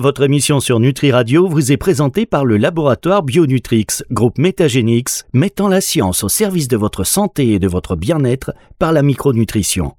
Votre 0.00 0.22
émission 0.22 0.60
sur 0.60 0.78
Nutri 0.78 1.10
Radio 1.10 1.48
vous 1.48 1.72
est 1.72 1.76
présentée 1.76 2.24
par 2.24 2.44
le 2.44 2.56
laboratoire 2.56 3.24
Bionutrix, 3.24 3.86
groupe 4.12 4.38
Métagénix, 4.38 5.24
mettant 5.32 5.66
la 5.66 5.80
science 5.80 6.22
au 6.22 6.28
service 6.28 6.68
de 6.68 6.76
votre 6.76 7.02
santé 7.02 7.48
et 7.48 7.58
de 7.58 7.66
votre 7.66 7.96
bien-être 7.96 8.52
par 8.78 8.92
la 8.92 9.02
micronutrition. 9.02 9.96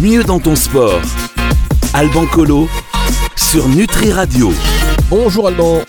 Mieux 0.00 0.22
dans 0.22 0.38
ton 0.38 0.54
sport. 0.54 1.00
Alban 1.92 2.26
Colo 2.26 2.68
sur 3.34 3.68
Nutri 3.68 4.12
Radio. 4.12 4.52
Bonjour 5.10 5.48
Alban. 5.48 5.80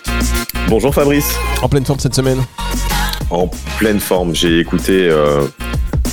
Bonjour 0.68 0.92
Fabrice. 0.92 1.32
En 1.62 1.68
pleine 1.68 1.84
forme 1.84 2.00
cette 2.00 2.16
semaine? 2.16 2.40
En 3.30 3.48
pleine 3.78 4.00
forme. 4.00 4.34
J'ai 4.34 4.58
écouté 4.58 5.08
euh, 5.08 5.46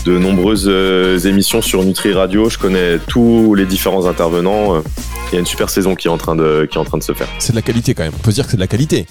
de 0.08 0.18
nombreuses 0.18 0.68
euh, 0.70 1.20
émissions 1.20 1.62
sur 1.62 1.84
Nutri 1.84 2.14
Radio. 2.14 2.50
Je 2.50 2.58
connais 2.58 2.98
tous 3.10 3.56
les 3.56 3.66
différents 3.66 4.06
intervenants. 4.08 4.82
Il 5.30 5.34
y 5.34 5.36
a 5.36 5.40
une 5.40 5.46
super 5.46 5.70
saison 5.70 5.96
qui 5.96 6.08
est 6.08 6.12
en 6.12 6.18
train 6.18 6.36
de, 6.36 6.66
qui 6.72 6.78
est 6.78 6.82
en 6.82 6.86
train 6.86 6.98
de 6.98 7.04
se 7.04 7.12
faire. 7.12 7.28
C'est 7.40 7.52
de 7.52 7.58
la 7.58 7.62
qualité 7.62 7.94
quand 7.94 8.04
même. 8.04 8.14
On 8.16 8.22
peut 8.22 8.32
se 8.32 8.36
dire 8.36 8.46
que 8.46 8.52
c'est 8.52 8.58
de 8.58 8.62
la 8.62 8.68
qualité. 8.68 9.06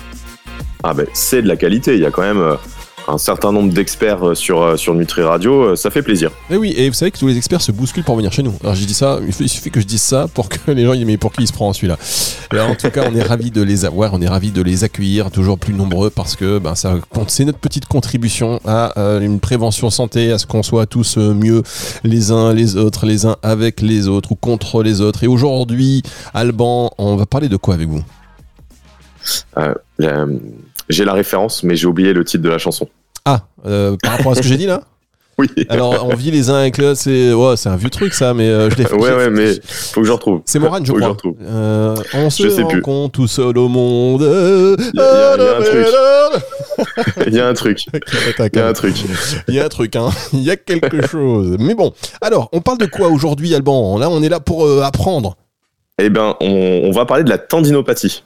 Ah 0.82 0.94
ben, 0.94 1.06
c'est 1.12 1.42
de 1.42 1.48
la 1.48 1.56
qualité. 1.56 1.96
Il 1.96 2.00
y 2.00 2.06
a 2.06 2.10
quand 2.10 2.22
même 2.22 2.40
euh, 2.40 2.54
un 3.08 3.18
certain 3.18 3.52
nombre 3.52 3.72
d'experts 3.72 4.36
sur, 4.36 4.78
sur 4.78 4.94
Nutri 4.94 5.22
Radio, 5.22 5.76
ça 5.76 5.90
fait 5.90 6.02
plaisir. 6.02 6.30
Et 6.50 6.56
oui, 6.56 6.74
et 6.76 6.88
vous 6.88 6.94
savez 6.94 7.10
que 7.10 7.18
tous 7.18 7.28
les 7.28 7.36
experts 7.36 7.62
se 7.62 7.72
bousculent 7.72 8.04
pour 8.04 8.16
venir 8.16 8.32
chez 8.32 8.42
nous. 8.42 8.54
Alors 8.62 8.74
j'ai 8.74 8.86
dit 8.86 8.94
ça, 8.94 9.20
il 9.26 9.48
suffit 9.48 9.70
que 9.70 9.80
je 9.80 9.86
dise 9.86 10.02
ça 10.02 10.26
pour 10.32 10.48
que 10.48 10.70
les 10.70 10.84
gens 10.84 10.94
disent 10.94 11.04
mais 11.04 11.16
pour 11.16 11.32
qui 11.32 11.42
il 11.42 11.46
se 11.46 11.52
prend 11.52 11.72
celui-là? 11.72 11.98
En 12.52 12.74
tout 12.74 12.90
cas, 12.90 13.04
on 13.10 13.14
est 13.14 13.22
ravis 13.22 13.50
de 13.50 13.62
les 13.62 13.84
avoir, 13.84 14.12
on 14.14 14.20
est 14.20 14.28
ravis 14.28 14.50
de 14.50 14.62
les 14.62 14.84
accueillir, 14.84 15.30
toujours 15.30 15.58
plus 15.58 15.74
nombreux 15.74 16.10
parce 16.10 16.36
que 16.36 16.58
ben, 16.58 16.74
ça 16.74 16.94
c'est 17.28 17.44
notre 17.44 17.58
petite 17.58 17.86
contribution 17.86 18.60
à 18.64 18.92
une 19.20 19.40
prévention 19.40 19.90
santé, 19.90 20.32
à 20.32 20.38
ce 20.38 20.46
qu'on 20.46 20.62
soit 20.62 20.86
tous 20.86 21.16
mieux 21.16 21.62
les 22.04 22.30
uns 22.30 22.52
les 22.52 22.76
autres, 22.76 23.06
les 23.06 23.26
uns 23.26 23.36
avec 23.42 23.80
les 23.80 24.08
autres 24.08 24.32
ou 24.32 24.34
contre 24.34 24.82
les 24.82 25.00
autres. 25.00 25.24
Et 25.24 25.26
aujourd'hui, 25.26 26.02
Alban, 26.34 26.90
on 26.98 27.16
va 27.16 27.26
parler 27.26 27.48
de 27.48 27.56
quoi 27.56 27.74
avec 27.74 27.88
vous? 27.88 28.02
Euh, 29.58 30.38
j'ai 30.88 31.04
la 31.04 31.12
référence, 31.12 31.62
mais 31.62 31.76
j'ai 31.76 31.86
oublié 31.86 32.12
le 32.12 32.24
titre 32.24 32.44
de 32.44 32.48
la 32.48 32.58
chanson. 32.58 32.88
Ah, 33.26 33.42
euh, 33.66 33.96
par 34.02 34.12
rapport 34.12 34.32
à 34.32 34.34
ce 34.36 34.40
que 34.40 34.46
j'ai 34.48 34.56
dit 34.56 34.66
là 34.66 34.80
Oui. 35.38 35.48
Alors, 35.68 36.06
on 36.06 36.14
vit 36.14 36.30
les 36.30 36.48
uns 36.48 36.54
avec 36.54 36.78
l'autre, 36.78 36.98
c'est 36.98 37.34
ouais, 37.34 37.58
c'est 37.58 37.68
un 37.68 37.76
vieux 37.76 37.90
truc 37.90 38.14
ça, 38.14 38.32
mais 38.32 38.48
euh, 38.48 38.70
je 38.70 38.76
l'ai 38.76 38.84
fait. 38.86 38.94
Ouais, 38.94 39.14
ouais, 39.14 39.28
mais 39.28 39.52
faut 39.66 40.00
que 40.00 40.06
je 40.06 40.12
retrouve. 40.12 40.40
C'est 40.46 40.58
Morane, 40.58 40.86
je 40.86 40.92
faut 40.92 40.98
crois. 40.98 41.14
Que 41.14 41.28
je 41.28 41.44
euh, 41.46 41.94
on 42.14 42.30
se 42.30 42.48
sais 42.48 42.62
rencontre 42.62 43.12
tout 43.12 43.26
seul 43.26 43.58
au 43.58 43.68
monde. 43.68 44.22
Il 44.22 44.90
y, 44.94 45.00
a, 45.00 45.36
y 45.36 45.38
a 45.38 45.58
un 45.58 45.62
truc. 45.62 45.86
Il 47.26 47.34
y 47.34 47.40
a 47.40 47.48
un 47.48 47.52
truc. 47.52 47.86
Il 48.54 48.56
y 48.56 48.60
a 48.60 48.66
un 48.66 48.72
truc. 48.72 48.94
Il 49.48 49.54
y 49.54 49.60
a 49.60 49.64
un 49.66 49.68
truc, 49.68 49.96
hein. 49.96 50.08
Il 50.32 50.42
y 50.42 50.50
a 50.50 50.56
quelque 50.56 51.06
chose. 51.06 51.56
Mais 51.58 51.74
bon, 51.74 51.92
alors, 52.22 52.48
on 52.52 52.62
parle 52.62 52.78
de 52.78 52.86
quoi 52.86 53.08
aujourd'hui, 53.08 53.54
Alban? 53.54 53.98
Là, 53.98 54.08
on 54.08 54.22
est 54.22 54.30
là 54.30 54.40
pour 54.40 54.64
euh, 54.64 54.80
apprendre. 54.82 55.36
Eh 55.98 56.08
ben, 56.08 56.34
on, 56.40 56.80
on 56.84 56.90
va 56.92 57.04
parler 57.04 57.24
de 57.24 57.30
la 57.30 57.38
tendinopathie. 57.38 58.22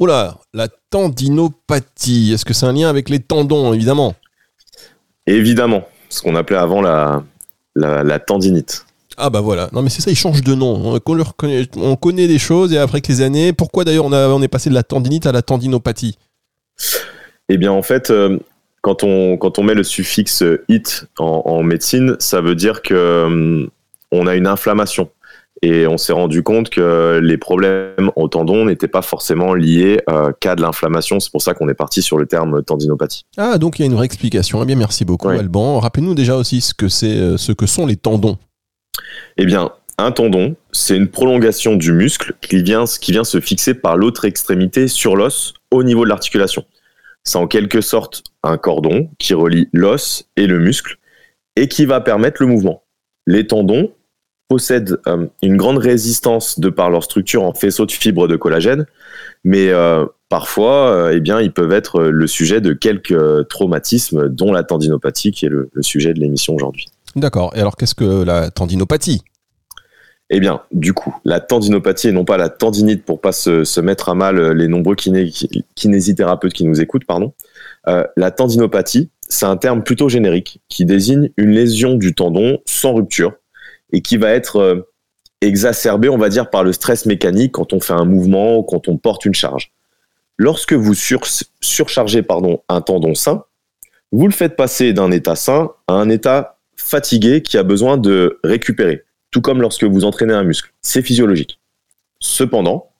Oula, 0.00 0.36
la 0.54 0.68
tendinopathie. 0.90 2.32
Est-ce 2.32 2.44
que 2.44 2.54
c'est 2.54 2.66
un 2.66 2.72
lien 2.72 2.88
avec 2.88 3.08
les 3.10 3.20
tendons, 3.20 3.74
évidemment? 3.74 4.14
Évidemment, 5.28 5.86
ce 6.08 6.22
qu'on 6.22 6.34
appelait 6.36 6.56
avant 6.56 6.80
la, 6.80 7.22
la, 7.74 8.18
tendinite. 8.18 8.86
Ah 9.18 9.30
bah 9.30 9.40
voilà, 9.40 9.68
non 9.72 9.82
mais 9.82 9.90
c'est 9.90 10.00
ça, 10.00 10.10
il 10.10 10.16
change 10.16 10.42
de 10.42 10.54
nom. 10.54 10.94
On, 10.94 10.98
connaît, 11.00 11.68
on 11.76 11.96
connaît 11.96 12.28
des 12.28 12.38
choses 12.38 12.72
et 12.72 12.78
après 12.78 13.00
quelques 13.00 13.20
années, 13.20 13.52
pourquoi 13.52 13.84
d'ailleurs 13.84 14.06
on, 14.06 14.12
on 14.12 14.42
est 14.42 14.48
passé 14.48 14.70
de 14.70 14.74
la 14.74 14.82
tendinite 14.82 15.26
à 15.26 15.32
la 15.32 15.42
tendinopathie? 15.42 16.16
Eh 17.50 17.58
bien 17.58 17.72
en 17.72 17.82
fait, 17.82 18.10
euh, 18.10 18.38
quand 18.80 19.02
on, 19.02 19.36
quand 19.36 19.58
on 19.58 19.64
met 19.64 19.74
le 19.74 19.82
suffixe 19.82 20.42
it 20.68 21.06
en, 21.18 21.42
en 21.44 21.62
médecine, 21.62 22.16
ça 22.20 22.40
veut 22.40 22.54
dire 22.54 22.80
que 22.80 23.24
hum, 23.26 23.68
on 24.12 24.26
a 24.26 24.34
une 24.34 24.46
inflammation. 24.46 25.10
Et 25.62 25.86
on 25.86 25.98
s'est 25.98 26.12
rendu 26.12 26.42
compte 26.42 26.70
que 26.70 27.20
les 27.22 27.36
problèmes 27.36 28.10
au 28.16 28.28
tendon 28.28 28.64
n'étaient 28.64 28.88
pas 28.88 29.02
forcément 29.02 29.54
liés 29.54 30.00
euh, 30.08 30.30
qu'à 30.40 30.54
de 30.54 30.62
l'inflammation. 30.62 31.18
C'est 31.18 31.32
pour 31.32 31.42
ça 31.42 31.54
qu'on 31.54 31.68
est 31.68 31.74
parti 31.74 32.00
sur 32.00 32.16
le 32.16 32.26
terme 32.26 32.62
tendinopathie. 32.62 33.24
Ah, 33.36 33.58
donc 33.58 33.78
il 33.78 33.82
y 33.82 33.84
a 33.84 33.86
une 33.86 33.94
vraie 33.94 34.06
explication. 34.06 34.62
Eh 34.62 34.66
bien, 34.66 34.76
merci 34.76 35.04
beaucoup, 35.04 35.28
Alban. 35.28 35.80
Rappelez-nous 35.80 36.14
déjà 36.14 36.36
aussi 36.36 36.60
ce 36.60 36.74
que, 36.74 36.88
c'est, 36.88 37.16
euh, 37.16 37.36
ce 37.36 37.52
que 37.52 37.66
sont 37.66 37.86
les 37.86 37.96
tendons. 37.96 38.38
Eh 39.36 39.46
bien, 39.46 39.72
un 39.98 40.12
tendon, 40.12 40.54
c'est 40.70 40.96
une 40.96 41.08
prolongation 41.08 41.74
du 41.74 41.92
muscle 41.92 42.34
qui 42.40 42.62
vient, 42.62 42.84
qui 42.84 43.10
vient 43.10 43.24
se 43.24 43.40
fixer 43.40 43.74
par 43.74 43.96
l'autre 43.96 44.24
extrémité 44.24 44.86
sur 44.86 45.16
l'os 45.16 45.54
au 45.72 45.82
niveau 45.82 46.04
de 46.04 46.08
l'articulation. 46.08 46.64
C'est 47.24 47.38
en 47.38 47.48
quelque 47.48 47.80
sorte 47.80 48.22
un 48.44 48.56
cordon 48.58 49.10
qui 49.18 49.34
relie 49.34 49.68
l'os 49.72 50.28
et 50.36 50.46
le 50.46 50.60
muscle 50.60 50.98
et 51.56 51.66
qui 51.66 51.84
va 51.84 52.00
permettre 52.00 52.40
le 52.40 52.48
mouvement. 52.48 52.84
Les 53.26 53.46
tendons, 53.46 53.90
possèdent 54.48 54.98
euh, 55.06 55.26
une 55.42 55.56
grande 55.56 55.78
résistance 55.78 56.58
de 56.58 56.70
par 56.70 56.90
leur 56.90 57.04
structure 57.04 57.44
en 57.44 57.52
faisceau 57.52 57.86
de 57.86 57.92
fibres 57.92 58.26
de 58.26 58.36
collagène, 58.36 58.86
mais 59.44 59.68
euh, 59.68 60.06
parfois, 60.28 60.90
euh, 60.90 61.12
eh 61.14 61.20
bien, 61.20 61.40
ils 61.40 61.52
peuvent 61.52 61.72
être 61.72 62.02
le 62.02 62.26
sujet 62.26 62.60
de 62.60 62.72
quelques 62.72 63.48
traumatismes, 63.48 64.28
dont 64.28 64.52
la 64.52 64.64
tendinopathie, 64.64 65.30
qui 65.30 65.46
est 65.46 65.50
le, 65.50 65.70
sujet 65.80 66.14
de 66.14 66.20
l'émission 66.20 66.54
aujourd'hui. 66.54 66.86
D'accord. 67.14 67.52
Et 67.54 67.60
alors, 67.60 67.76
qu'est-ce 67.76 67.94
que 67.94 68.24
la 68.24 68.50
tendinopathie? 68.50 69.22
Eh 70.30 70.40
bien, 70.40 70.60
du 70.72 70.92
coup, 70.92 71.14
la 71.24 71.40
tendinopathie 71.40 72.08
et 72.08 72.12
non 72.12 72.26
pas 72.26 72.36
la 72.36 72.50
tendinite 72.50 73.04
pour 73.04 73.20
pas 73.20 73.32
se, 73.32 73.80
mettre 73.80 74.10
à 74.10 74.14
mal 74.14 74.52
les 74.52 74.68
nombreux 74.68 74.94
kiné, 74.94 75.30
kinésithérapeutes 75.74 76.52
qui 76.52 76.64
nous 76.64 76.82
écoutent, 76.82 77.06
pardon. 77.06 77.32
la 77.86 78.30
tendinopathie, 78.30 79.08
c'est 79.30 79.46
un 79.46 79.56
terme 79.56 79.82
plutôt 79.82 80.10
générique 80.10 80.60
qui 80.68 80.84
désigne 80.84 81.30
une 81.38 81.50
lésion 81.50 81.94
du 81.94 82.14
tendon 82.14 82.58
sans 82.66 82.92
rupture, 82.92 83.37
et 83.92 84.02
qui 84.02 84.16
va 84.16 84.30
être 84.30 84.56
euh, 84.56 84.90
exacerbé, 85.40 86.08
on 86.08 86.18
va 86.18 86.28
dire, 86.28 86.50
par 86.50 86.64
le 86.64 86.72
stress 86.72 87.06
mécanique 87.06 87.52
quand 87.52 87.72
on 87.72 87.80
fait 87.80 87.92
un 87.92 88.04
mouvement 88.04 88.58
ou 88.58 88.62
quand 88.62 88.88
on 88.88 88.96
porte 88.96 89.24
une 89.24 89.34
charge. 89.34 89.72
Lorsque 90.36 90.72
vous 90.72 90.94
surchargez 90.94 92.22
pardon, 92.22 92.62
un 92.68 92.80
tendon 92.80 93.14
sain, 93.14 93.44
vous 94.12 94.26
le 94.26 94.32
faites 94.32 94.56
passer 94.56 94.92
d'un 94.92 95.10
état 95.10 95.36
sain 95.36 95.70
à 95.86 95.94
un 95.94 96.08
état 96.08 96.58
fatigué 96.76 97.42
qui 97.42 97.58
a 97.58 97.62
besoin 97.62 97.96
de 97.98 98.38
récupérer, 98.44 99.04
tout 99.30 99.40
comme 99.40 99.60
lorsque 99.60 99.84
vous 99.84 100.04
entraînez 100.04 100.32
un 100.32 100.44
muscle. 100.44 100.72
C'est 100.80 101.02
physiologique. 101.02 101.60
Cependant, 102.20 102.92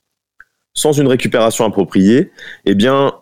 sans 0.75 0.93
une 0.93 1.09
récupération 1.09 1.65
appropriée, 1.65 2.31
eh 2.65 2.75
bien, 2.75 3.15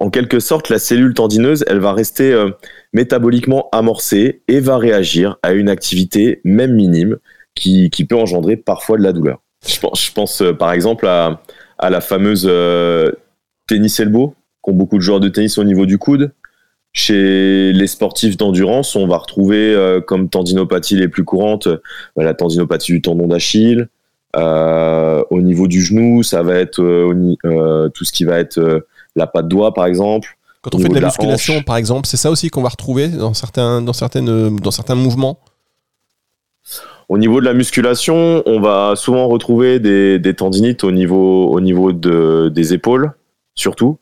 en 0.00 0.10
quelque 0.10 0.38
sorte, 0.38 0.68
la 0.68 0.78
cellule 0.78 1.12
tendineuse, 1.12 1.64
elle 1.66 1.80
va 1.80 1.92
rester 1.92 2.32
euh, 2.32 2.50
métaboliquement 2.92 3.68
amorcée 3.72 4.42
et 4.46 4.60
va 4.60 4.78
réagir 4.78 5.38
à 5.42 5.52
une 5.52 5.68
activité, 5.68 6.40
même 6.44 6.74
minime, 6.74 7.18
qui, 7.54 7.90
peut 8.08 8.14
engendrer 8.14 8.56
parfois 8.56 8.96
de 8.96 9.02
la 9.02 9.12
douleur. 9.12 9.42
Je 9.66 10.12
pense, 10.12 10.42
euh, 10.42 10.52
par 10.52 10.72
exemple 10.72 11.08
à, 11.08 11.42
la 11.80 12.00
fameuse 12.00 12.46
euh, 12.48 13.10
tennis 13.66 13.98
elbow, 13.98 14.34
qu'ont 14.60 14.72
beaucoup 14.72 14.98
de 14.98 15.02
joueurs 15.02 15.18
de 15.18 15.28
tennis 15.28 15.58
au 15.58 15.64
niveau 15.64 15.84
du 15.84 15.98
coude. 15.98 16.32
Chez 16.92 17.72
les 17.72 17.86
sportifs 17.88 18.36
d'endurance, 18.36 18.94
on 18.94 19.06
va 19.06 19.18
retrouver 19.18 19.98
comme 20.06 20.30
tendinopathie 20.30 20.96
les 20.96 21.06
plus 21.06 21.22
courantes 21.22 21.68
la 22.16 22.34
tendinopathie 22.34 22.92
du 22.92 23.02
tendon 23.02 23.26
d'Achille. 23.28 23.88
au 24.34 25.40
niveau 25.42 25.68
du 25.68 25.82
genou, 25.82 26.22
ça 26.22 26.42
va 26.42 26.54
être 26.54 26.82
tout 27.90 28.04
ce 28.04 28.10
qui 28.10 28.24
va 28.24 28.38
être 28.38 28.86
la 29.18 29.26
patte 29.26 29.48
doigt 29.48 29.74
par 29.74 29.86
exemple. 29.86 30.36
Quand 30.62 30.74
on 30.74 30.78
fait 30.78 30.88
de 30.88 30.94
la, 30.98 31.06
musculation 31.06 31.62
par 31.62 31.76
exemple, 31.76 32.06
c'est 32.06 32.16
ça 32.16 32.30
aussi 32.30 32.50
qu'on 32.50 32.62
va 32.62 32.68
retrouver 32.68 33.08
dans 33.08 33.34
certains, 33.34 33.80
dans, 33.80 33.92
certaines, 33.92 34.56
dans 34.56 34.70
certains 34.70 34.96
mouvements? 34.96 35.38
Au 37.08 37.16
niveau 37.16 37.40
de 37.40 37.46
la 37.46 37.54
musculation, 37.54 38.42
on 38.44 38.60
va 38.60 38.94
souvent 38.94 39.28
retrouver 39.28 39.80
des, 39.80 40.34
tendinites 40.34 40.84
au 40.84 40.90
niveau, 40.90 41.48
au 41.48 41.60
niveau 41.60 41.92
de, 41.92 42.50
des 42.52 42.74
épaules, 42.74 43.12
surtout. 43.54 43.98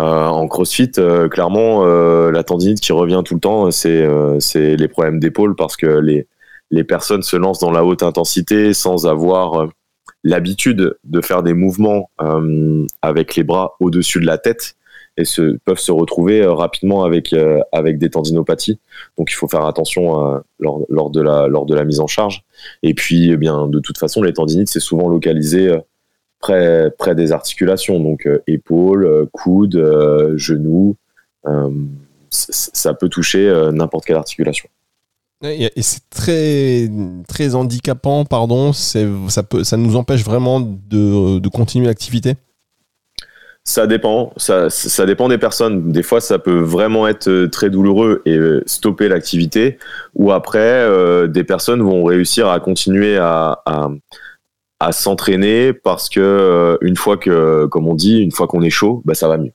Euh, 0.00 0.26
en 0.26 0.46
crossfit, 0.46 0.92
euh, 0.98 1.28
clairement, 1.28 1.84
euh, 1.84 2.30
la 2.30 2.44
tendinite 2.44 2.80
qui 2.80 2.92
revient 2.92 3.22
tout 3.24 3.34
le 3.34 3.40
temps, 3.40 3.70
c'est 3.70 4.08
c'est 4.38 4.76
les 4.76 4.88
problèmes 4.88 5.18
d'épaule 5.18 5.56
parce 5.56 5.76
que 5.76 5.86
les, 5.86 6.28
les 6.70 6.84
personnes 6.84 7.22
se 7.22 7.36
lancent 7.36 7.58
dans 7.58 7.72
la 7.72 7.84
haute 7.84 8.02
intensité 8.02 8.72
sans 8.74 9.06
avoir 9.06 9.68
l'habitude 10.24 10.96
de 11.04 11.20
faire 11.20 11.42
des 11.42 11.54
mouvements 11.54 12.10
euh, 12.20 12.86
avec 13.02 13.36
les 13.36 13.44
bras 13.44 13.76
au-dessus 13.80 14.20
de 14.20 14.26
la 14.26 14.38
tête 14.38 14.74
et 15.16 15.24
se, 15.24 15.56
peuvent 15.64 15.78
se 15.78 15.92
retrouver 15.92 16.42
euh, 16.42 16.52
rapidement 16.52 17.04
avec, 17.04 17.32
euh, 17.32 17.60
avec 17.72 17.98
des 17.98 18.10
tendinopathies. 18.10 18.78
Donc 19.18 19.30
il 19.30 19.34
faut 19.34 19.48
faire 19.48 19.64
attention 19.64 20.42
lors, 20.58 20.84
lors, 20.88 21.10
de 21.10 21.20
la, 21.20 21.46
lors 21.48 21.66
de 21.66 21.74
la 21.74 21.84
mise 21.84 22.00
en 22.00 22.06
charge. 22.06 22.44
Et 22.82 22.94
puis, 22.94 23.30
eh 23.30 23.36
bien, 23.36 23.66
de 23.66 23.80
toute 23.80 23.98
façon, 23.98 24.22
les 24.22 24.32
tendinites, 24.32 24.68
c'est 24.68 24.80
souvent 24.80 25.08
localisé 25.08 25.74
près, 26.38 26.90
près 26.98 27.14
des 27.14 27.32
articulations, 27.32 28.00
donc 28.00 28.28
épaules, 28.46 29.28
coudes, 29.32 30.36
genoux. 30.36 30.96
ça 32.30 32.94
peut 32.94 33.08
toucher 33.08 33.70
n'importe 33.72 34.04
quelle 34.04 34.16
articulation. 34.16 34.68
Et 35.42 35.70
c'est 35.80 36.02
très, 36.10 36.88
très 37.26 37.54
handicapant, 37.54 38.24
pardon. 38.26 38.72
Ça, 38.72 39.42
peut, 39.42 39.64
ça 39.64 39.76
nous 39.78 39.96
empêche 39.96 40.22
vraiment 40.22 40.60
de, 40.60 41.38
de 41.38 41.48
continuer 41.48 41.86
l'activité? 41.86 42.36
Ça 43.64 43.86
dépend. 43.86 44.32
Ça, 44.36 44.68
ça, 44.68 45.06
dépend 45.06 45.28
des 45.28 45.38
personnes. 45.38 45.92
Des 45.92 46.02
fois, 46.02 46.20
ça 46.20 46.38
peut 46.38 46.60
vraiment 46.60 47.06
être 47.06 47.28
euh, 47.28 47.48
très 47.48 47.70
douloureux 47.70 48.22
et 48.26 48.36
euh, 48.36 48.62
stopper 48.66 49.08
l'activité. 49.08 49.78
Ou 50.14 50.32
après, 50.32 50.58
euh, 50.58 51.26
des 51.26 51.44
personnes 51.44 51.82
vont 51.82 52.04
réussir 52.04 52.48
à 52.48 52.58
continuer 52.60 53.16
à, 53.16 53.62
à, 53.66 53.88
à 54.80 54.92
s'entraîner 54.92 55.72
parce 55.72 56.08
que 56.08 56.78
une 56.80 56.96
fois 56.96 57.16
que, 57.16 57.66
comme 57.66 57.86
on 57.86 57.94
dit, 57.94 58.18
une 58.18 58.32
fois 58.32 58.46
qu'on 58.46 58.62
est 58.62 58.70
chaud, 58.70 59.02
bah, 59.04 59.14
ça 59.14 59.28
va 59.28 59.38
mieux. 59.38 59.52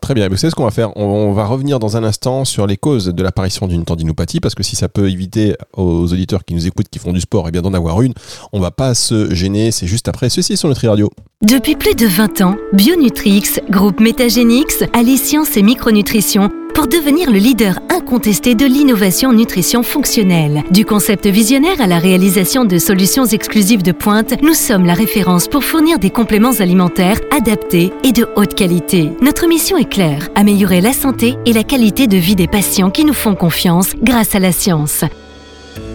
Très 0.00 0.14
bien, 0.14 0.28
vous 0.28 0.36
savez 0.36 0.50
ce 0.50 0.54
qu'on 0.54 0.64
va 0.64 0.70
faire 0.70 0.96
on, 0.96 1.32
va 1.32 1.46
revenir 1.46 1.78
dans 1.78 1.96
un 1.96 2.04
instant 2.04 2.44
sur 2.44 2.66
les 2.66 2.76
causes 2.76 3.06
de 3.06 3.22
l'apparition 3.22 3.66
d'une 3.66 3.84
tendinopathie, 3.84 4.40
parce 4.40 4.54
que 4.54 4.62
si 4.62 4.76
ça 4.76 4.88
peut 4.88 5.08
éviter 5.10 5.56
aux 5.76 6.12
auditeurs 6.12 6.44
qui 6.44 6.54
nous 6.54 6.66
écoutent, 6.66 6.88
qui 6.88 6.98
font 6.98 7.12
du 7.12 7.20
sport, 7.20 7.46
et 7.46 7.48
eh 7.48 7.52
bien 7.52 7.62
d'en 7.62 7.74
avoir 7.74 8.02
une, 8.02 8.14
on 8.52 8.60
va 8.60 8.70
pas 8.70 8.94
se 8.94 9.34
gêner, 9.34 9.70
c'est 9.70 9.86
juste 9.86 10.08
après 10.08 10.30
ceci 10.30 10.56
sur 10.56 10.68
Nutri 10.68 10.88
Radio. 10.88 11.10
Depuis 11.42 11.76
plus 11.76 11.94
de 11.94 12.06
20 12.06 12.40
ans, 12.40 12.56
Bionutrix, 12.72 13.60
groupe 13.70 14.00
Métagénix, 14.00 14.84
allie 14.92 15.18
science 15.18 15.56
et 15.56 15.62
micronutrition 15.62 16.50
pour 16.74 16.86
devenir 16.86 17.30
le 17.30 17.38
leader 17.38 17.80
incontesté 17.90 18.54
de 18.54 18.66
l'innovation 18.66 19.32
nutrition 19.32 19.82
fonctionnelle. 19.82 20.62
Du 20.70 20.84
concept 20.84 21.26
visionnaire 21.26 21.80
à 21.80 21.86
la 21.86 21.98
réalisation 21.98 22.64
de 22.64 22.78
solutions 22.78 23.24
exclusives 23.24 23.82
de 23.82 23.92
pointe, 23.92 24.40
nous 24.42 24.54
sommes 24.54 24.84
la 24.84 24.94
référence 24.94 25.48
pour 25.48 25.64
fournir 25.64 25.98
des 25.98 26.10
compléments 26.10 26.58
alimentaires 26.58 27.20
adaptés 27.30 27.92
et 28.04 28.12
de 28.12 28.28
haute 28.36 28.54
qualité. 28.54 29.12
Notre 29.22 29.46
mission 29.46 29.76
est 29.76 29.88
claire, 29.88 30.28
améliorer 30.34 30.80
la 30.80 30.92
santé 30.92 31.36
et 31.46 31.52
la 31.52 31.64
qualité 31.64 32.06
de 32.06 32.16
vie 32.16 32.36
des 32.36 32.48
patients 32.48 32.90
qui 32.90 33.04
nous 33.04 33.14
font 33.14 33.34
confiance 33.34 33.94
grâce 34.02 34.34
à 34.34 34.38
la 34.38 34.52
science. 34.52 35.04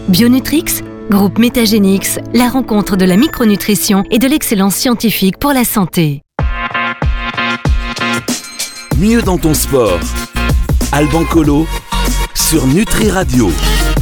Bionutrix 0.08 0.84
Groupe 1.10 1.38
Métagénix, 1.38 2.18
la 2.34 2.50
rencontre 2.50 2.98
de 2.98 3.06
la 3.06 3.16
micronutrition 3.16 4.04
et 4.10 4.18
de 4.18 4.28
l'excellence 4.28 4.76
scientifique 4.76 5.38
pour 5.38 5.54
la 5.54 5.64
santé. 5.64 6.24
Mieux 8.98 9.22
dans 9.22 9.38
ton 9.38 9.54
sport 9.54 10.00
Alban 10.96 11.26
Colo 11.26 11.68
sur 12.34 12.66
Nutri 12.68 13.12
Radio. 13.12 13.52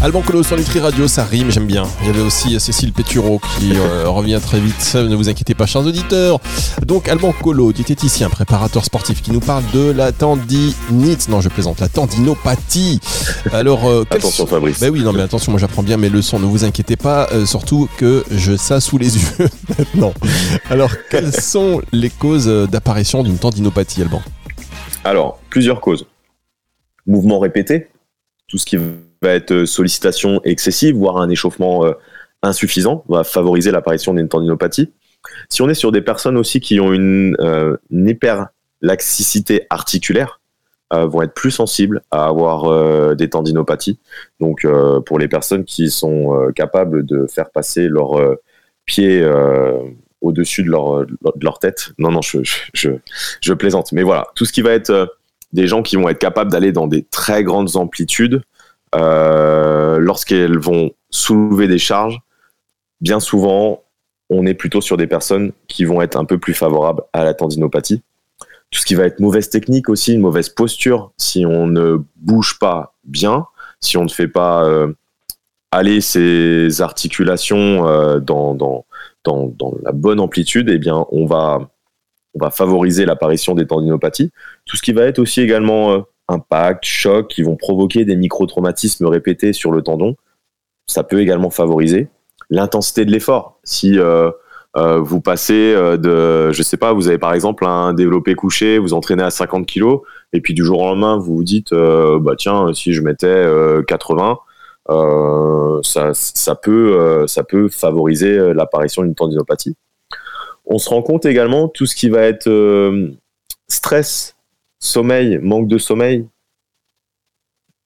Alban 0.04 0.22
Colo 0.22 0.44
sur 0.44 0.57
Nutri 0.57 0.80
Radio, 0.80 1.07
ça 1.07 1.24
rime, 1.24 1.50
j'aime 1.50 1.66
bien. 1.66 1.86
Il 2.01 2.06
y 2.06 2.10
avait 2.12 2.22
aussi 2.22 2.60
Cécile 2.60 2.94
Pétureau 2.94 3.42
qui 3.57 3.72
euh, 3.75 4.04
revient 4.07 4.40
très 4.40 4.60
vite, 4.60 4.94
ne 4.94 5.16
vous 5.16 5.28
inquiétez 5.28 5.56
pas, 5.56 5.66
chers 5.66 5.81
auditeurs. 5.81 6.40
Donc 6.86 7.07
Alban 7.07 7.31
Colo, 7.31 7.74
diététicien, 7.74 8.30
préparateur 8.30 8.86
sportif, 8.86 9.24
qui 9.24 9.31
nous 9.31 9.40
parle 9.40 9.63
de 9.74 9.90
la 9.90 10.12
tendinite, 10.12 11.30
non 11.30 11.42
je 11.42 11.50
plaisante, 11.50 11.80
la 11.80 11.90
tendinopathie. 11.90 13.00
Alors, 13.51 13.90
euh, 13.90 14.06
attention 14.12 14.45
Fabrice. 14.45 14.80
Ben 14.80 14.92
oui, 14.92 15.01
non 15.01 15.13
mais 15.13 15.24
attention, 15.24 15.51
moi 15.51 15.60
j'apprends 15.60 15.81
bien 15.81 15.98
mes 15.98 16.10
leçons, 16.10 16.38
ne 16.38 16.45
vous 16.45 16.63
inquiétez 16.63 16.95
pas, 16.95 17.28
euh, 17.31 17.48
surtout 17.48 17.90
que 17.98 18.24
je 18.30 18.56
ça 18.56 18.80
sous 18.80 19.00
les 19.00 19.18
yeux 19.40 19.50
maintenant. 19.80 20.13
Alors, 20.69 20.92
quelles 21.10 21.34
sont 21.42 21.81
les 21.92 22.12
causes 22.12 22.45
d'apparition 22.69 23.24
d'une 23.24 23.40
tendinopathie, 23.40 24.04
Alban? 24.04 24.22
Alors, 25.04 25.40
plusieurs 25.50 25.81
causes 25.81 26.06
mouvement 27.05 27.39
répété, 27.39 27.89
tout 28.47 28.57
ce 28.57 28.65
qui 28.65 28.77
va 28.77 29.33
être 29.33 29.65
sollicitation 29.65 30.41
excessive, 30.44 30.95
voire 30.95 31.17
un 31.17 31.29
échauffement 31.29 31.85
euh, 31.85 31.94
insuffisant, 32.41 33.03
va 33.07 33.23
favoriser 33.23 33.71
l'apparition 33.71 34.13
d'une 34.13 34.27
tendinopathie. 34.27 34.91
Si 35.50 35.61
on 35.61 35.69
est 35.69 35.73
sur 35.73 35.91
des 35.91 36.01
personnes 36.01 36.38
aussi 36.38 36.59
qui 36.59 36.79
ont 36.79 36.91
une, 36.94 37.35
euh, 37.39 37.77
hyperlaxicité 37.91 39.65
articulaire, 39.69 40.41
euh, 40.94 41.07
vont 41.07 41.21
être 41.21 41.33
plus 41.33 41.51
sensibles 41.51 42.01
à 42.11 42.25
avoir 42.25 43.15
des 43.15 43.29
tendinopathies. 43.29 43.99
Donc, 44.39 44.67
pour 45.06 45.17
les 45.17 45.27
personnes 45.27 45.63
qui 45.63 45.89
sont 45.89 46.51
capables 46.56 47.06
de 47.06 47.25
faire 47.25 47.49
passer 47.49 47.88
leur 47.88 48.21
pied 48.85 49.25
au-dessus 50.21 50.61
de 50.61 50.69
leur, 50.69 51.06
de 51.06 51.44
leur 51.44 51.57
tête, 51.57 51.89
non, 51.97 52.11
non, 52.11 52.21
je, 52.21 52.39
je, 52.73 53.53
plaisante. 53.53 53.91
Mais 53.94 54.03
voilà, 54.03 54.27
tout 54.35 54.45
ce 54.45 54.53
qui 54.53 54.61
va 54.61 54.71
être 54.71 55.09
des 55.53 55.67
gens 55.67 55.83
qui 55.83 55.95
vont 55.95 56.09
être 56.09 56.19
capables 56.19 56.51
d'aller 56.51 56.71
dans 56.71 56.88
des 56.88 57.03
très 57.03 57.44
grandes 57.44 57.75
amplitudes 57.75 58.41
euh, 58.95 60.00
lorsqu'elles 60.00 60.57
vont 60.57 60.91
soulever 61.09 61.67
des 61.67 61.77
charges. 61.77 62.19
Bien 63.01 63.19
souvent, 63.19 63.83
on 64.29 64.45
est 64.45 64.53
plutôt 64.55 64.81
sur 64.81 64.97
des 64.97 65.07
personnes 65.07 65.51
qui 65.67 65.85
vont 65.85 66.01
être 66.01 66.17
un 66.17 66.25
peu 66.25 66.39
plus 66.39 66.53
favorables 66.53 67.03
à 67.13 67.23
la 67.23 67.33
tendinopathie. 67.33 68.01
Tout 68.71 68.79
ce 68.79 68.85
qui 68.85 68.95
va 68.95 69.05
être 69.05 69.19
mauvaise 69.19 69.50
technique 69.50 69.89
aussi, 69.89 70.13
une 70.13 70.21
mauvaise 70.21 70.50
posture, 70.50 71.11
si 71.17 71.45
on 71.45 71.67
ne 71.67 71.97
bouge 72.15 72.57
pas 72.59 72.95
bien, 73.03 73.45
si 73.79 73.97
on 73.97 74.03
ne 74.03 74.09
fait 74.09 74.27
pas 74.27 74.65
euh, 74.65 74.91
aller 75.71 76.01
ses 76.01 76.81
articulations 76.81 77.88
euh, 77.88 78.19
dans, 78.19 78.56
dans, 78.56 78.85
dans, 79.23 79.47
dans, 79.47 79.75
la 79.83 79.91
bonne 79.91 80.19
amplitude, 80.19 80.69
eh 80.69 80.79
bien, 80.79 81.06
on 81.11 81.25
va 81.25 81.69
on 82.33 82.44
va 82.44 82.51
favoriser 82.51 83.06
l'apparition 83.06 83.56
des 83.56 83.68
tendinopathies. 83.68 84.31
Tout 84.65 84.77
ce 84.77 84.81
qui 84.81 84.94
va 84.94 85.03
être 85.03 85.19
aussi 85.19 85.41
également 85.41 85.91
euh, 85.91 86.00
impact, 86.27 86.85
choc, 86.85 87.27
qui 87.27 87.44
vont 87.44 87.56
provoquer 87.56 88.06
des 88.06 88.15
micro-traumatismes 88.15 89.06
répétés 89.06 89.53
sur 89.53 89.71
le 89.71 89.81
tendon, 89.81 90.15
ça 90.88 91.03
peut 91.03 91.19
également 91.19 91.50
favoriser 91.50 92.09
l'intensité 92.50 93.06
de 93.06 93.12
l'effort. 93.12 93.59
Si 93.63 94.00
euh, 94.00 94.31
euh, 94.75 95.00
vous 95.00 95.21
passez 95.21 95.74
de, 95.75 96.51
je 96.51 96.63
sais 96.63 96.77
pas, 96.77 96.94
vous 96.94 97.07
avez 97.07 97.18
par 97.18 97.33
exemple 97.33 97.65
un 97.65 97.94
développé 97.94 98.35
couché, 98.35 98.80
vous 98.80 98.94
entraînez 98.94 99.24
à 99.24 99.30
50 99.30 99.68
kg, 99.68 100.00
et 100.33 100.41
puis 100.41 100.53
du 100.53 100.65
jour 100.65 100.81
au 100.81 100.85
lendemain, 100.85 101.18
vous 101.18 101.35
vous 101.35 101.44
dites, 101.44 101.74
bah 101.74 102.33
tiens, 102.38 102.74
si 102.74 102.94
je 102.94 103.01
mettais 103.01 103.45
80, 103.88 104.39
ça, 105.83 106.12
ça, 106.13 106.56
peut, 106.56 107.25
ça 107.27 107.44
peut 107.44 107.69
favoriser 107.69 108.53
l'apparition 108.53 109.03
d'une 109.03 109.15
tendinopathie. 109.15 109.75
On 110.65 110.77
se 110.77 110.89
rend 110.89 111.01
compte 111.01 111.25
également 111.25 111.68
tout 111.68 111.86
ce 111.86 111.95
qui 111.95 112.10
va 112.10 112.21
être 112.21 112.48
euh, 112.48 113.12
stress, 113.68 114.36
sommeil, 114.80 115.38
manque 115.39 115.68
de 115.68 115.77
sommeil, 115.77 116.25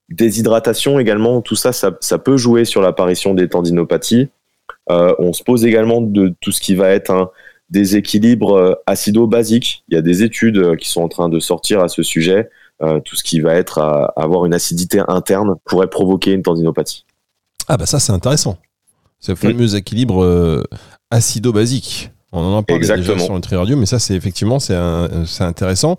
déshydratation 0.09 0.99
également, 0.99 1.41
tout 1.41 1.55
ça, 1.55 1.71
ça, 1.73 2.17
peut 2.17 2.37
jouer 2.37 2.65
sur 2.65 2.81
l'apparition 2.81 3.33
des 3.33 3.49
tendinopathies. 3.49 4.29
Euh, 4.89 5.13
on 5.19 5.33
se 5.33 5.43
pose 5.43 5.65
également 5.65 6.01
de 6.01 6.33
tout 6.39 6.51
ce 6.51 6.61
qui 6.61 6.75
va 6.75 6.89
être 6.89 7.11
un 7.11 7.29
déséquilibre 7.69 8.53
euh, 8.53 8.73
acido-basique. 8.85 9.83
Il 9.89 9.95
y 9.95 9.97
a 9.97 10.01
des 10.01 10.23
études 10.23 10.77
qui 10.77 10.89
sont 10.89 11.01
en 11.01 11.09
train 11.09 11.29
de 11.29 11.39
sortir 11.39 11.81
à 11.81 11.87
ce 11.87 12.03
sujet. 12.03 12.49
tout 13.03 13.15
ce 13.15 13.23
qui 13.23 13.39
va 13.41 13.55
être 13.55 13.79
avoir 14.15 14.45
une 14.45 14.53
acidité 14.53 15.01
interne 15.07 15.55
pourrait 15.65 15.89
provoquer 15.89 16.33
une 16.33 16.43
tendinopathie. 16.43 17.05
Ah 17.67 17.75
bah 17.75 17.87
ça 17.87 17.99
c'est 17.99 18.13
intéressant. 18.13 18.59
Ce 19.19 19.33
fameux 19.33 19.75
équilibre 19.75 20.63
acido-basique. 21.09 22.11
On 22.37 22.53
en 22.53 22.63
parle 22.63 22.79
déjà 22.79 23.01
sur 23.01 23.33
Nutri 23.33 23.55
Radio, 23.55 23.77
mais 23.77 23.85
ça, 23.85 23.99
c'est 23.99 24.15
effectivement, 24.15 24.59
c'est 24.59 24.75
intéressant 25.39 25.97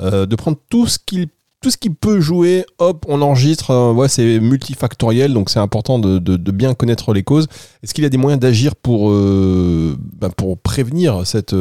euh, 0.00 0.26
de 0.26 0.36
prendre 0.36 0.58
tout 0.68 0.86
ce 0.86 0.98
qui 1.04 1.28
tout 1.62 1.68
ce 1.68 1.76
qui 1.76 1.90
peut 1.90 2.20
jouer, 2.20 2.64
hop, 2.78 3.04
on 3.06 3.20
enregistre. 3.20 3.70
Euh, 3.72 4.08
c'est 4.08 4.40
multifactoriel, 4.40 5.34
donc 5.34 5.50
c'est 5.50 5.58
important 5.58 5.98
de, 5.98 6.18
bien 6.50 6.72
connaître 6.72 7.12
les 7.12 7.22
causes. 7.22 7.48
Est-ce 7.82 7.92
qu'il 7.92 8.02
y 8.02 8.06
a 8.06 8.10
des 8.10 8.16
moyens 8.16 8.40
d'agir 8.40 8.74
pour, 8.74 9.10
euh, 9.10 9.94
bah, 10.18 10.30
pour 10.34 10.56
prévenir 10.56 11.26
cette, 11.26 11.54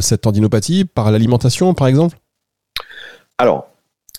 cette 0.00 0.22
tendinopathie 0.22 0.84
par 0.84 1.12
l'alimentation, 1.12 1.74
par 1.74 1.86
exemple? 1.86 2.18
Alors, 3.38 3.68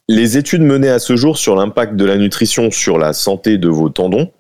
les 0.08 0.38
études 0.38 0.62
menées 0.62 0.88
à 0.88 1.00
ce 1.00 1.18
jour 1.18 1.38
sur 1.38 1.58
l'impact 1.58 1.98
de 1.98 2.06
la 2.06 2.16
nutrition 2.16 2.72
sur 2.72 2.98
la 2.98 3.12
santé 3.12 3.58
de 3.58 3.68
vos 3.68 3.90
tendons 3.90 4.32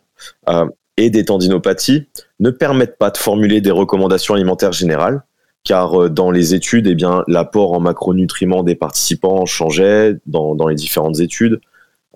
et 0.97 1.09
des 1.09 1.25
tendinopathies 1.25 2.07
ne 2.39 2.49
permettent 2.49 2.97
pas 2.97 3.09
de 3.09 3.17
formuler 3.17 3.61
des 3.61 3.71
recommandations 3.71 4.33
alimentaires 4.33 4.73
générales, 4.73 5.23
car 5.63 5.99
euh, 5.99 6.09
dans 6.09 6.31
les 6.31 6.53
études, 6.53 6.87
eh 6.87 6.95
bien, 6.95 7.23
l'apport 7.27 7.73
en 7.73 7.79
macronutriments 7.79 8.63
des 8.63 8.75
participants 8.75 9.45
changeait 9.45 10.17
dans, 10.25 10.67
les 10.67 10.75
différentes 10.75 11.19
études. 11.19 11.61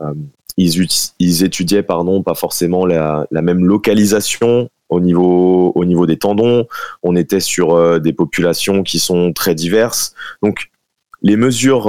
Euh, 0.01 0.13
ils, 0.57 1.43
étudiaient 1.43 1.83
pardon, 1.83 2.23
pas 2.23 2.35
forcément 2.35 2.85
la, 2.85 3.27
même 3.31 3.65
localisation 3.65 4.69
au 4.89 4.99
niveau, 4.99 5.71
au 5.75 5.85
niveau 5.85 6.05
des 6.05 6.17
tendons. 6.17 6.65
On 7.03 7.15
était 7.15 7.39
sur 7.39 7.73
euh, 7.73 7.99
des 7.99 8.13
populations 8.13 8.83
qui 8.83 8.99
sont 8.99 9.33
très 9.33 9.55
diverses. 9.55 10.13
Donc, 10.41 10.69
les 11.21 11.37
mesures 11.37 11.87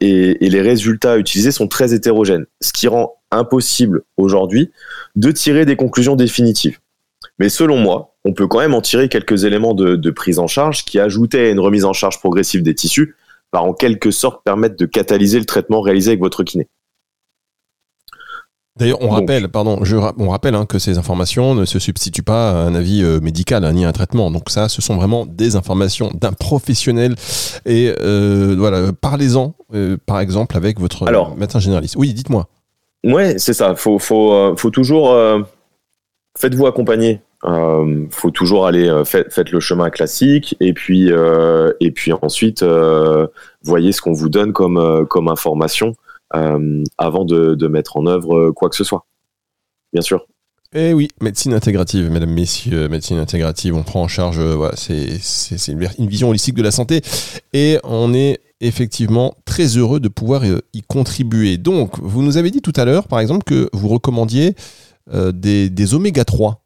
et, 0.00 0.44
et, 0.44 0.50
les 0.50 0.60
résultats 0.60 1.18
utilisés 1.18 1.52
sont 1.52 1.68
très 1.68 1.94
hétérogènes, 1.94 2.46
ce 2.60 2.72
qui 2.72 2.88
rend 2.88 3.14
impossible 3.34 4.02
aujourd'hui 4.16 4.70
de 5.16 5.30
tirer 5.30 5.66
des 5.66 5.76
conclusions 5.76 6.16
définitives. 6.16 6.78
Mais 7.38 7.48
selon 7.48 7.78
moi, 7.78 8.14
on 8.24 8.32
peut 8.32 8.46
quand 8.46 8.60
même 8.60 8.74
en 8.74 8.80
tirer 8.80 9.08
quelques 9.08 9.44
éléments 9.44 9.74
de, 9.74 10.10
prise 10.10 10.38
en 10.38 10.46
charge 10.46 10.84
qui, 10.84 10.98
ajoutés 10.98 11.40
à 11.40 11.50
une 11.50 11.60
remise 11.60 11.84
en 11.84 11.92
charge 11.92 12.18
progressive 12.18 12.62
des 12.62 12.74
tissus, 12.74 13.16
va 13.52 13.62
en 13.62 13.72
quelque 13.72 14.10
sorte 14.10 14.44
permettre 14.44 14.76
de 14.76 14.86
catalyser 14.86 15.38
le 15.38 15.44
traitement 15.44 15.80
réalisé 15.80 16.10
avec 16.10 16.20
votre 16.20 16.42
kiné. 16.42 16.68
D'ailleurs, 18.76 18.98
on 19.02 19.08
rappelle, 19.08 19.48
pardon, 19.48 19.84
je, 19.84 19.96
on 19.96 20.30
rappelle 20.30 20.56
hein, 20.56 20.66
que 20.66 20.80
ces 20.80 20.98
informations 20.98 21.54
ne 21.54 21.64
se 21.64 21.78
substituent 21.78 22.24
pas 22.24 22.50
à 22.50 22.54
un 22.54 22.74
avis 22.74 23.04
euh, 23.04 23.20
médical 23.20 23.64
hein, 23.64 23.72
ni 23.72 23.84
à 23.84 23.88
un 23.88 23.92
traitement. 23.92 24.32
Donc 24.32 24.50
ça, 24.50 24.68
ce 24.68 24.82
sont 24.82 24.96
vraiment 24.96 25.26
des 25.26 25.54
informations 25.54 26.10
d'un 26.12 26.32
professionnel. 26.32 27.14
Et 27.66 27.94
euh, 28.00 28.56
voilà, 28.58 28.92
parlez-en, 28.92 29.54
euh, 29.74 29.96
par 30.06 30.18
exemple, 30.18 30.56
avec 30.56 30.80
votre 30.80 31.04
médecin 31.36 31.60
généraliste. 31.60 31.94
Oui, 31.96 32.12
dites-moi. 32.14 32.48
Ouais, 33.04 33.38
c'est 33.38 33.52
ça. 33.52 33.74
Faut, 33.76 33.98
faut, 33.98 34.56
faut 34.56 34.70
toujours 34.70 35.14
faites-vous 36.38 36.66
accompagner. 36.66 37.20
Euh, 37.44 38.06
faut 38.10 38.30
toujours 38.30 38.66
aller 38.66 38.88
euh, 38.88 39.04
faites, 39.04 39.50
le 39.50 39.60
chemin 39.60 39.90
classique 39.90 40.56
et 40.60 40.72
puis 40.72 41.12
euh, 41.12 41.72
et 41.78 41.90
puis 41.90 42.10
ensuite 42.22 42.62
euh, 42.62 43.26
voyez 43.62 43.92
ce 43.92 44.00
qu'on 44.00 44.14
vous 44.14 44.30
donne 44.30 44.54
comme 44.54 45.06
comme 45.08 45.28
information 45.28 45.94
avant 46.98 47.24
de, 47.24 47.68
mettre 47.68 47.96
en 47.96 48.06
œuvre 48.06 48.50
quoi 48.50 48.68
que 48.68 48.74
ce 48.74 48.82
soit. 48.82 49.06
Bien 49.92 50.02
sûr. 50.02 50.26
Eh 50.76 50.92
oui, 50.92 51.06
médecine 51.20 51.54
intégrative, 51.54 52.10
mesdames, 52.10 52.32
messieurs, 52.32 52.88
médecine 52.88 53.18
intégrative, 53.18 53.76
on 53.76 53.84
prend 53.84 54.02
en 54.02 54.08
charge, 54.08 54.40
euh, 54.40 54.56
voilà, 54.56 54.74
c'est 54.74 55.68
une 55.68 56.08
vision 56.08 56.30
holistique 56.30 56.56
de 56.56 56.64
la 56.64 56.72
santé 56.72 57.00
et 57.52 57.78
on 57.84 58.12
est 58.12 58.40
effectivement 58.64 59.34
très 59.44 59.76
heureux 59.76 60.00
de 60.00 60.08
pouvoir 60.08 60.42
euh, 60.44 60.60
y 60.72 60.82
contribuer. 60.82 61.58
Donc, 61.58 61.98
vous 62.00 62.22
nous 62.22 62.36
avez 62.36 62.50
dit 62.50 62.62
tout 62.62 62.72
à 62.76 62.84
l'heure, 62.84 63.06
par 63.08 63.20
exemple, 63.20 63.44
que 63.44 63.68
vous 63.72 63.88
recommandiez 63.88 64.54
euh, 65.12 65.32
des, 65.32 65.94
oméga 65.94 66.24
3. 66.24 66.62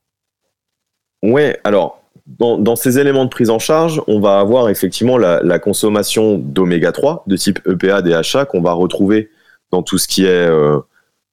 Ouais, 1.22 1.58
alors 1.64 2.02
dans, 2.26 2.76
ces 2.76 2.98
éléments 2.98 3.24
de 3.24 3.30
prise 3.30 3.48
en 3.48 3.58
charge, 3.58 4.02
on 4.06 4.20
va 4.20 4.38
avoir 4.38 4.68
effectivement 4.68 5.16
la, 5.16 5.58
consommation 5.58 6.36
d'oméga 6.38 6.92
3 6.92 7.24
de 7.26 7.36
type 7.36 7.58
EPA, 7.66 8.02
DHA 8.02 8.44
qu'on 8.44 8.60
va 8.60 8.72
retrouver 8.72 9.30
dans 9.72 9.82
tout 9.82 9.96
ce 9.96 10.06
qui 10.06 10.24
est 10.24 10.28
euh, 10.28 10.78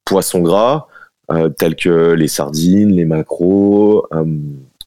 poisson 0.06 0.40
gras, 0.40 0.86
tels 1.58 1.76
que 1.76 2.12
les 2.12 2.28
sardines, 2.28 2.92
les 2.92 3.04
maquereaux. 3.04 4.06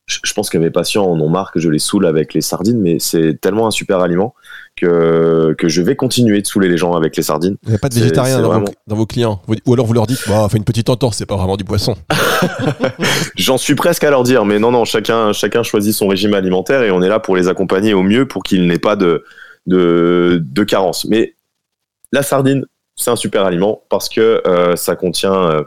Je, 0.08 0.34
pense 0.34 0.50
que 0.50 0.58
mes 0.58 0.72
patients 0.72 1.06
en 1.06 1.20
ont 1.20 1.30
marre 1.30 1.52
que 1.52 1.60
je 1.60 1.70
les 1.70 1.80
saoule 1.80 2.08
avec 2.08 2.34
les 2.34 2.42
sardines, 2.42 2.80
mais 2.80 2.98
c'est 2.98 3.40
tellement 3.40 3.68
un 3.68 3.72
super 3.72 4.00
aliment 4.00 4.34
que, 4.80 5.54
que 5.58 5.68
je 5.68 5.82
vais 5.82 5.96
continuer 5.96 6.42
de 6.42 6.48
saouler 6.48 6.70
les 6.70 6.78
gens 6.78 6.94
avec 6.94 7.16
les 7.18 7.24
sardines. 7.24 7.58
Il 7.64 7.70
n'y 7.70 7.76
a 7.76 7.78
pas 7.80 7.90
de 7.90 7.96
végétarien 7.96 8.42
dans, 8.42 8.48
vraiment... 8.48 8.66
vos, 8.66 8.74
dans, 8.88 8.96
vos, 8.96 9.06
clients 9.06 9.42
Ou 9.48 9.74
alors 9.74 9.86
vous 9.86 9.94
leur 9.94 10.08
dites, 10.08 10.22
bah, 10.28 10.48
fait 10.50 10.58
une 10.58 10.64
petite 10.64 10.90
entorse, 10.90 11.18
c'est 11.18 11.26
pas 11.26 11.36
vraiment 11.36 11.58
du 11.58 11.64
poisson. 11.64 11.96
J'en 13.36 13.58
suis 13.58 13.76
presque 13.76 14.04
à 14.04 14.10
leur 14.10 14.24
dire, 14.24 14.46
mais 14.46 14.60
non, 14.60 14.72
non, 14.72 14.86
chacun, 14.86 15.34
chacun 15.34 15.64
choisit 15.64 15.94
son 15.94 16.08
régime 16.08 16.34
alimentaire 16.34 16.84
et 16.84 16.92
on 16.92 17.02
est 17.02 17.10
là 17.10 17.20
pour 17.20 17.36
les 17.36 17.48
accompagner 17.48 17.94
au 17.94 18.04
mieux 18.04 18.28
pour 18.28 18.44
qu'il 18.44 18.68
n'ait 18.68 18.80
pas 18.80 18.96
de, 18.96 19.24
de, 19.68 20.42
de 20.44 20.64
carence. 20.64 21.06
Mais 21.06 21.36
la 22.12 22.24
sardine, 22.24 22.66
c'est 22.96 23.12
un 23.12 23.16
super 23.16 23.46
aliment 23.46 23.84
parce 23.90 24.10
que 24.10 24.42
euh, 24.46 24.76
ça 24.76 24.96
contient, 24.96 25.34
euh, 25.34 25.64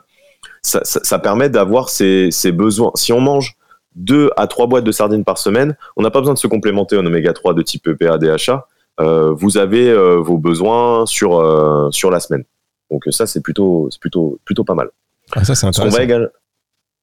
ça, 0.63 0.81
ça, 0.85 1.01
ça, 1.03 1.19
permet 1.19 1.49
d'avoir 1.49 1.89
ses, 1.89 2.31
ses, 2.31 2.53
besoins. 2.53 2.93
Si 2.95 3.13
on 3.13 3.21
mange 3.21 3.57
deux 3.95 4.31
à 4.37 4.47
trois 4.47 4.67
boîtes 4.67 4.85
de 4.85 4.93
sardines 4.93 5.25
par 5.25 5.39
semaine, 5.39 5.77
on 5.97 6.03
n'a 6.03 6.11
pas 6.11 6.21
besoin 6.21 6.35
de 6.35 6.39
se 6.39 6.47
complémenter 6.47 6.97
en 6.97 7.07
oméga 7.07 7.33
3 7.33 7.55
de 7.55 7.63
type 7.63 7.87
EPA, 7.87 8.19
DHA. 8.19 8.67
Euh, 9.01 9.33
vous 9.33 9.57
avez 9.57 9.89
euh, 9.89 10.17
vos 10.17 10.39
besoins 10.39 11.07
sur, 11.07 11.41
euh, 11.41 11.91
sur 11.91 12.11
la 12.11 12.21
semaine. 12.21 12.45
Donc 12.91 13.05
ça, 13.11 13.27
c'est 13.27 13.41
plutôt, 13.41 13.89
plutôt, 14.01 14.39
plutôt 14.45 14.65
pas 14.65 14.75
mal. 14.75 14.91
Ah, 15.33 15.45
ça, 15.45 15.55
c'est 15.55 15.67
intéressant. 15.67 15.97
Ce 15.97 16.03
qu'on 16.03 16.19
va, 16.19 16.29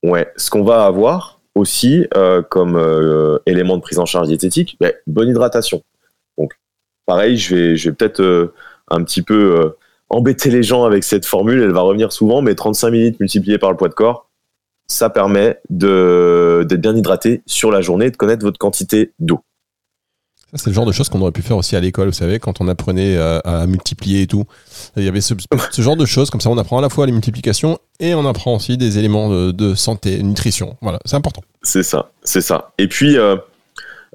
ouais, 0.03 0.31
ce 0.38 0.50
qu'on 0.50 0.63
va 0.63 0.86
avoir 0.86 1.41
aussi 1.55 2.08
comme 2.50 3.39
élément 3.46 3.75
de 3.75 3.81
prise 3.81 4.00
en 4.00 4.05
charge 4.05 4.27
diététique, 4.27 4.77
bah, 4.79 4.91
bonne 5.08 5.29
hydratation. 5.29 5.84
Donc 6.38 6.53
pareil, 7.05 7.38
je 7.38 7.55
vais, 7.55 7.75
je 7.75 7.89
vais 7.89 7.96
peut-être 7.96 8.53
un 8.89 9.03
petit 9.03 9.24
peu 9.24 9.74
embêter 10.10 10.51
les 10.51 10.63
gens 10.63 10.86
avec 10.86 11.03
cette 11.03 11.25
formule, 11.25 11.62
elle 11.62 11.72
va 11.72 11.81
revenir 11.81 12.12
souvent, 12.12 12.41
mais 12.41 12.55
35 12.55 12.91
minutes 12.91 13.19
multipliées 13.19 13.58
par 13.58 13.72
le 13.72 13.77
poids 13.77 13.89
de 13.89 13.93
corps, 13.93 14.29
ça 14.88 15.10
permet 15.10 15.60
d'être 15.69 16.81
bien 16.81 16.96
hydraté 16.96 17.41
sur 17.46 17.72
la 17.72 17.81
journée 17.81 18.05
et 18.05 18.12
de 18.12 18.17
connaître 18.17 18.46
votre 18.46 18.60
quantité 18.60 19.13
d'eau. 19.19 19.41
C'est 20.53 20.68
le 20.68 20.74
genre 20.74 20.86
de 20.86 20.91
choses 20.91 21.10
qu'on 21.10 21.22
aurait 21.22 21.32
pu 21.32 21.41
faire 21.41 21.58
aussi 21.58 21.75
à 21.75 21.79
l'école, 21.79 22.08
vous 22.08 22.13
savez, 22.13 22.39
quand 22.39 22.60
on 22.60 22.68
apprenait 22.68 23.18
à, 23.18 23.38
à, 23.38 23.68
multiplier 23.68 24.24
et 24.24 24.27
tout. 24.27 24.46
Il 24.98 25.03
y 25.03 25.08
avait 25.08 25.22
ce, 25.22 25.36
genre 25.77 25.96
de 25.96 26.06
choses, 26.06 26.29
comme 26.29 26.41
ça 26.41 26.50
on 26.50 26.58
apprend 26.58 26.79
à 26.79 26.82
la 26.82 26.89
fois 26.89 27.06
les 27.06 27.12
multiplications 27.12 27.77
et 28.00 28.15
on 28.15 28.25
apprend 28.25 28.56
aussi 28.56 28.77
des 28.77 28.98
éléments 28.98 29.29
de, 29.29 29.51
de 29.51 29.75
santé, 29.75 30.24
nutrition. 30.24 30.77
Voilà, 30.82 31.00
c'est 31.06 31.15
important. 31.15 31.41
C'est 31.62 31.84
ça, 31.84 32.12
c'est 32.24 32.41
ça. 32.41 32.72
Et 32.79 32.88
puis, 32.88 33.18
euh, 33.18 33.36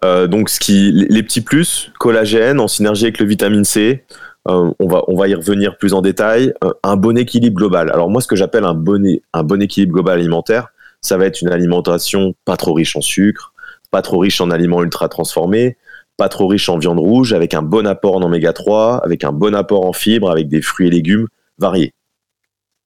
euh, 0.04 0.26
donc, 0.26 0.50
ce 0.50 0.60
qui, 0.60 0.92
les 0.92 1.22
petits 1.22 1.40
plus, 1.40 1.92
collagène 1.98 2.60
en 2.60 2.68
synergie 2.68 3.04
avec 3.04 3.18
le 3.18 3.26
vitamine 3.26 3.64
C, 3.64 4.04
euh, 4.48 4.70
on, 4.78 4.86
va, 4.86 5.02
on 5.08 5.16
va 5.16 5.28
y 5.28 5.34
revenir 5.34 5.76
plus 5.78 5.94
en 5.94 6.02
détail. 6.02 6.52
Euh, 6.62 6.72
un 6.82 6.96
bon 6.96 7.16
équilibre 7.16 7.56
global. 7.56 7.90
Alors 7.92 8.10
moi, 8.10 8.20
ce 8.20 8.26
que 8.26 8.36
j'appelle 8.36 8.64
un 8.64 8.74
bon, 8.74 9.02
un 9.32 9.42
bon 9.42 9.62
équilibre 9.62 9.94
global 9.94 10.18
alimentaire, 10.18 10.68
ça 11.00 11.16
va 11.16 11.26
être 11.26 11.40
une 11.40 11.48
alimentation 11.48 12.34
pas 12.44 12.56
trop 12.56 12.74
riche 12.74 12.96
en 12.96 13.00
sucre, 13.00 13.52
pas 13.90 14.02
trop 14.02 14.18
riche 14.18 14.40
en 14.40 14.50
aliments 14.50 14.82
ultra 14.82 15.08
transformés, 15.08 15.76
pas 16.16 16.28
trop 16.28 16.46
riche 16.46 16.68
en 16.68 16.78
viande 16.78 16.98
rouge, 16.98 17.32
avec 17.32 17.54
un 17.54 17.62
bon 17.62 17.86
apport 17.86 18.16
en 18.16 18.22
oméga 18.22 18.52
3, 18.52 19.04
avec 19.04 19.24
un 19.24 19.32
bon 19.32 19.54
apport 19.54 19.84
en 19.84 19.92
fibres, 19.92 20.30
avec 20.30 20.48
des 20.48 20.62
fruits 20.62 20.88
et 20.88 20.90
légumes 20.90 21.26
variés. 21.58 21.92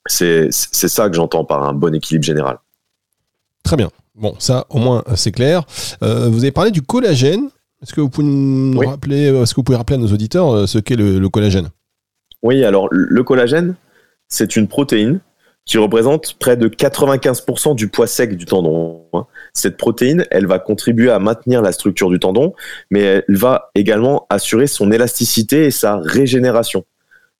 C'est 0.06 0.50
ça 0.50 1.08
que 1.08 1.16
j'entends 1.16 1.44
par 1.44 1.62
un 1.64 1.74
bon 1.74 1.94
équilibre 1.94 2.24
général. 2.24 2.58
Très 3.62 3.76
bien. 3.76 3.90
Bon, 4.14 4.34
ça, 4.38 4.66
au 4.70 4.78
moins, 4.78 5.04
c'est 5.14 5.32
clair. 5.32 5.64
Euh, 6.02 6.28
vous 6.28 6.42
avez 6.44 6.52
parlé 6.52 6.70
du 6.70 6.82
collagène. 6.82 7.50
Est-ce 7.82 7.92
que 7.92 8.00
vous 8.00 8.08
pouvez 8.08 8.26
nous 8.26 8.78
oui. 8.78 8.86
rappeler, 8.86 9.26
est-ce 9.26 9.52
que 9.52 9.56
vous 9.60 9.64
pouvez 9.64 9.76
rappeler 9.76 9.96
à 9.96 9.98
nos 9.98 10.12
auditeurs 10.12 10.50
euh, 10.50 10.66
ce 10.66 10.78
qu'est 10.78 10.96
le, 10.96 11.18
le, 11.18 11.28
collagène? 11.28 11.68
Oui, 12.42 12.64
alors 12.64 12.88
le 12.90 13.22
collagène, 13.22 13.74
c'est 14.26 14.56
une 14.56 14.66
protéine 14.66 15.20
qui 15.68 15.76
représente 15.76 16.34
près 16.38 16.56
de 16.56 16.66
95% 16.66 17.76
du 17.76 17.88
poids 17.88 18.06
sec 18.06 18.36
du 18.36 18.46
tendon. 18.46 19.04
Cette 19.52 19.76
protéine, 19.76 20.24
elle 20.30 20.46
va 20.46 20.58
contribuer 20.58 21.10
à 21.10 21.18
maintenir 21.18 21.60
la 21.60 21.72
structure 21.72 22.08
du 22.08 22.18
tendon, 22.18 22.54
mais 22.90 23.02
elle 23.02 23.24
va 23.28 23.70
également 23.74 24.26
assurer 24.30 24.66
son 24.66 24.90
élasticité 24.90 25.66
et 25.66 25.70
sa 25.70 25.98
régénération. 25.98 26.84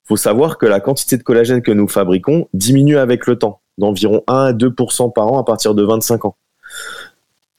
Il 0.05 0.09
faut 0.09 0.17
savoir 0.17 0.59
que 0.59 0.67
la 0.67 0.79
quantité 0.79 1.17
de 1.17 1.23
collagène 1.23 1.63
que 1.63 1.73
nous 1.73 1.89
fabriquons 1.89 2.49
diminue 2.53 2.99
avec 2.99 3.27
le 3.27 3.39
temps, 3.39 3.63
d'environ 3.79 4.23
1 4.29 4.35
à 4.35 4.53
2% 4.53 5.13
par 5.13 5.33
an 5.33 5.41
à 5.41 5.45
partir 5.45 5.75
de 5.75 5.83
25 5.83 6.27
ans. 6.27 6.37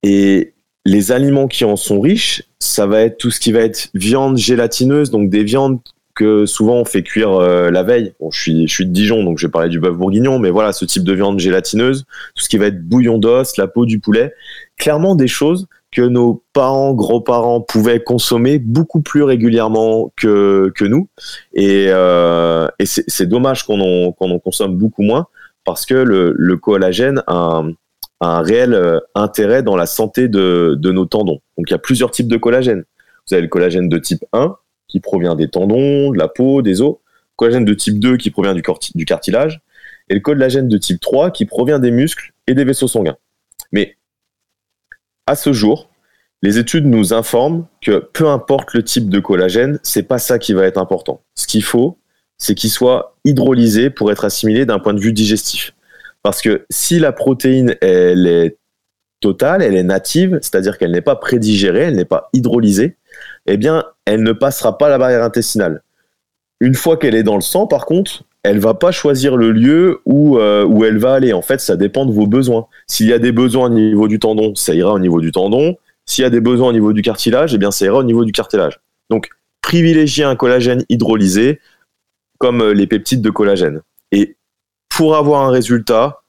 Et 0.04 0.54
les 0.86 1.12
aliments 1.12 1.48
qui 1.48 1.66
en 1.66 1.78
sont 1.78 2.00
riches, 2.00 2.44
ça 2.60 2.86
va 2.86 3.02
être 3.02 3.18
tout 3.18 3.32
ce 3.32 3.40
qui 3.40 3.52
va 3.52 3.62
être 3.62 3.90
viande 3.96 4.38
gélatineuse, 4.38 5.10
donc 5.10 5.32
des 5.32 5.44
viandes 5.44 5.80
que 6.20 6.46
souvent 6.46 6.76
on 6.76 6.86
fait 6.86 7.02
cuire 7.02 7.32
euh, 7.32 7.72
la 7.72 7.82
veille. 7.82 8.14
Je 8.30 8.66
suis, 8.68 8.86
de 8.86 8.92
Dijon, 8.92 9.24
donc 9.24 9.38
je 9.38 9.48
vais 9.48 9.52
parler 9.52 9.70
du 9.70 9.80
bœuf 9.80 9.96
bourguignon, 9.96 10.38
mais 10.38 10.50
voilà, 10.50 10.74
ce 10.74 10.84
type 10.84 11.06
de 11.06 11.14
viande 11.14 11.40
gélatineuse, 11.40 12.04
tout 12.36 12.44
ce 12.44 12.50
qui 12.50 12.58
va 12.58 12.66
être 12.66 12.84
bouillon 12.84 13.18
d'os, 13.18 13.56
la 13.56 13.68
peau 13.68 13.86
du 13.86 14.00
poulet, 14.00 14.34
clairement 14.78 15.16
des 15.16 15.28
choses 15.28 15.68
que 15.92 16.02
nos 16.02 16.44
parents, 16.52 16.94
grands-parents 16.94 17.62
pouvaient 17.62 18.04
consommer 18.04 18.60
beaucoup 18.60 19.02
plus 19.02 19.24
régulièrement 19.24 20.12
que, 20.18 20.72
nous. 20.82 21.08
Et, 21.54 21.86
euh, 21.88 22.68
c'est 22.84 23.28
dommage 23.28 23.66
qu'on 23.66 23.80
en, 23.80 24.40
consomme 24.40 24.76
beaucoup 24.76 25.04
moins 25.04 25.28
parce 25.64 25.86
que 25.86 25.94
le, 25.94 26.58
collagène 26.58 27.24
a 27.28 27.62
un, 27.62 27.72
un 28.20 28.42
réel 28.42 28.74
euh, 28.74 29.00
intérêt 29.16 29.64
dans 29.64 29.78
la 29.78 29.86
santé 29.86 30.28
de, 30.28 30.76
de, 30.78 30.92
nos 30.92 31.06
tendons. 31.06 31.40
Donc 31.58 31.70
il 31.70 31.72
y 31.72 31.76
a 31.76 31.80
plusieurs 31.80 32.12
types 32.12 32.28
de 32.28 32.38
collagène. 32.38 32.84
Vous 33.26 33.34
avez 33.34 33.42
le 33.42 33.48
collagène 33.48 33.88
de 33.88 33.98
type 33.98 34.26
1 34.34 34.58
qui 34.90 35.00
provient 35.00 35.36
des 35.36 35.48
tendons, 35.48 36.12
de 36.12 36.18
la 36.18 36.28
peau, 36.28 36.62
des 36.62 36.82
os, 36.82 36.98
collagène 37.38 37.64
de 37.64 37.74
type 37.74 38.00
2 38.00 38.18
qui 38.18 38.32
provient 38.32 38.54
du, 38.54 39.06
cartilage, 39.06 39.62
et 40.10 40.16
le 40.16 40.20
collagène 40.20 40.68
de 40.68 40.78
type 40.78 41.00
3 41.00 41.32
qui 41.32 41.46
provient 41.46 41.80
des 41.80 41.92
muscles 41.92 42.34
et 42.48 42.54
des 42.54 42.66
vaisseaux 42.66 42.90
sanguins. 42.90 43.16
Mais 43.72 43.96
à 45.26 45.36
ce 45.36 45.54
jour, 45.54 45.90
les 46.42 46.58
études 46.58 46.86
nous 46.86 47.14
informent 47.14 47.66
que 47.82 48.00
peu 48.12 48.28
importe 48.28 48.74
le 48.74 48.84
type 48.84 49.10
de 49.10 49.20
collagène, 49.20 49.80
c'est 49.84 50.04
pas 50.04 50.20
ça 50.20 50.38
qui 50.40 50.54
va 50.54 50.66
être 50.66 50.78
important. 50.78 51.22
Ce 51.36 51.48
qu'il 51.48 51.64
faut, 51.64 51.98
c'est 52.38 52.56
qu'il 52.56 52.70
soit 52.70 53.16
hydrolysé 53.24 53.90
pour 53.90 54.12
être 54.12 54.26
assimilé 54.26 54.66
d'un 54.66 54.80
point 54.80 54.94
de 54.94 55.00
vue 55.00 55.14
digestif. 55.14 55.74
Parce 56.24 56.42
que 56.42 56.66
si 56.70 57.00
la 57.00 57.12
protéine, 57.12 57.76
elle 57.82 58.28
est 58.28 58.58
totale, 59.22 59.62
elle 59.62 59.76
est 59.76 59.84
native, 59.84 60.40
c'est-à-dire 60.42 60.78
qu'elle 60.78 60.92
n'est 60.92 61.02
pas 61.02 61.16
prédigérée, 61.16 61.84
elle 61.84 61.96
n'est 61.96 62.06
pas 62.06 62.30
hydrolysée, 62.34 62.98
eh 63.50 63.58
bien, 63.58 63.84
elle 64.06 64.24
ne 64.24 64.32
passera 64.32 64.78
pas 64.78 64.90
la 64.90 64.98
barrière 64.98 65.24
intestinale. 65.24 65.84
Une 66.60 66.76
fois 66.76 66.98
qu'elle 66.98 67.16
est 67.16 67.24
dans 67.24 67.36
le 67.36 67.42
sang, 67.42 67.68
par 67.68 67.86
contre, 67.86 68.24
elle 68.44 68.60
va 68.60 68.74
pas 68.74 68.92
choisir 68.92 69.38
le 69.38 69.52
lieu 69.52 70.02
où, 70.06 70.38
euh, 70.38 70.64
où 70.66 70.86
elle 70.86 70.98
va 70.98 71.14
aller. 71.14 71.34
En 71.34 71.42
fait, 71.42 71.60
ça 71.60 71.76
dépend 71.76 72.06
de 72.06 72.12
vos 72.12 72.28
besoins. 72.28 72.68
S'il 72.88 73.08
y 73.08 73.14
a 73.14 73.20
des 73.20 73.32
besoins 73.32 73.66
au 73.66 73.70
niveau 73.70 74.08
du 74.08 74.20
tendon, 74.20 74.54
ça 74.56 74.74
ira 74.74 74.94
au 74.94 75.00
niveau 75.00 75.20
du 75.20 75.32
tendon. 75.32 75.76
S'il 76.06 76.24
y 76.24 76.26
a 76.26 76.30
des 76.30 76.42
besoins 76.42 76.70
au 76.70 76.74
niveau 76.74 76.94
du 76.94 77.02
cartilage, 77.02 77.54
eh 77.54 77.58
bien, 77.58 77.72
ça 77.72 77.86
ira 77.86 77.98
au 77.98 78.04
niveau 78.04 78.24
du 78.24 78.32
cartilage. 78.32 78.80
Donc, 79.10 79.30
privilégier 79.62 80.24
un 80.24 80.36
collagène 80.36 80.84
hydrolysé 80.90 81.60
comme 82.38 82.62
euh, 82.62 82.74
les 82.74 82.88
peptides 82.88 83.22
de 83.22 83.30
collagène. 83.30 83.82
Et 84.12 84.38
pour 84.90 85.16
avoir 85.16 85.44
un 85.44 85.52
résultat, 85.52 86.22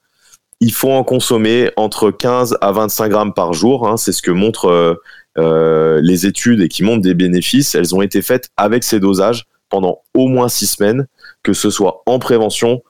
il 0.59 0.71
faut 0.71 0.91
en 0.91 1.03
consommer 1.03 1.71
entre 1.75 2.11
15 2.11 2.57
à 2.61 2.71
25 2.71 3.09
grammes 3.09 3.33
par 3.33 3.53
jour. 3.53 3.87
Hein, 3.87 3.97
c'est 3.97 4.11
ce 4.11 4.21
que 4.21 4.31
montrent 4.31 4.69
euh, 4.69 4.93
euh, 4.93 4.95
les 5.37 6.25
études 6.25 6.61
et 6.61 6.67
qui 6.67 6.83
montrent 6.83 7.01
des 7.01 7.13
bénéfices. 7.13 7.75
Elles 7.75 7.95
ont 7.95 8.01
été 8.01 8.21
faites 8.21 8.49
avec 8.57 8.83
ces 8.83 8.99
dosages 8.99 9.45
pendant 9.69 9.99
au 10.13 10.27
moins 10.27 10.49
six 10.49 10.67
semaines, 10.67 11.07
que 11.43 11.53
ce 11.53 11.69
soit 11.69 12.03
en 12.05 12.19
prévention 12.19 12.81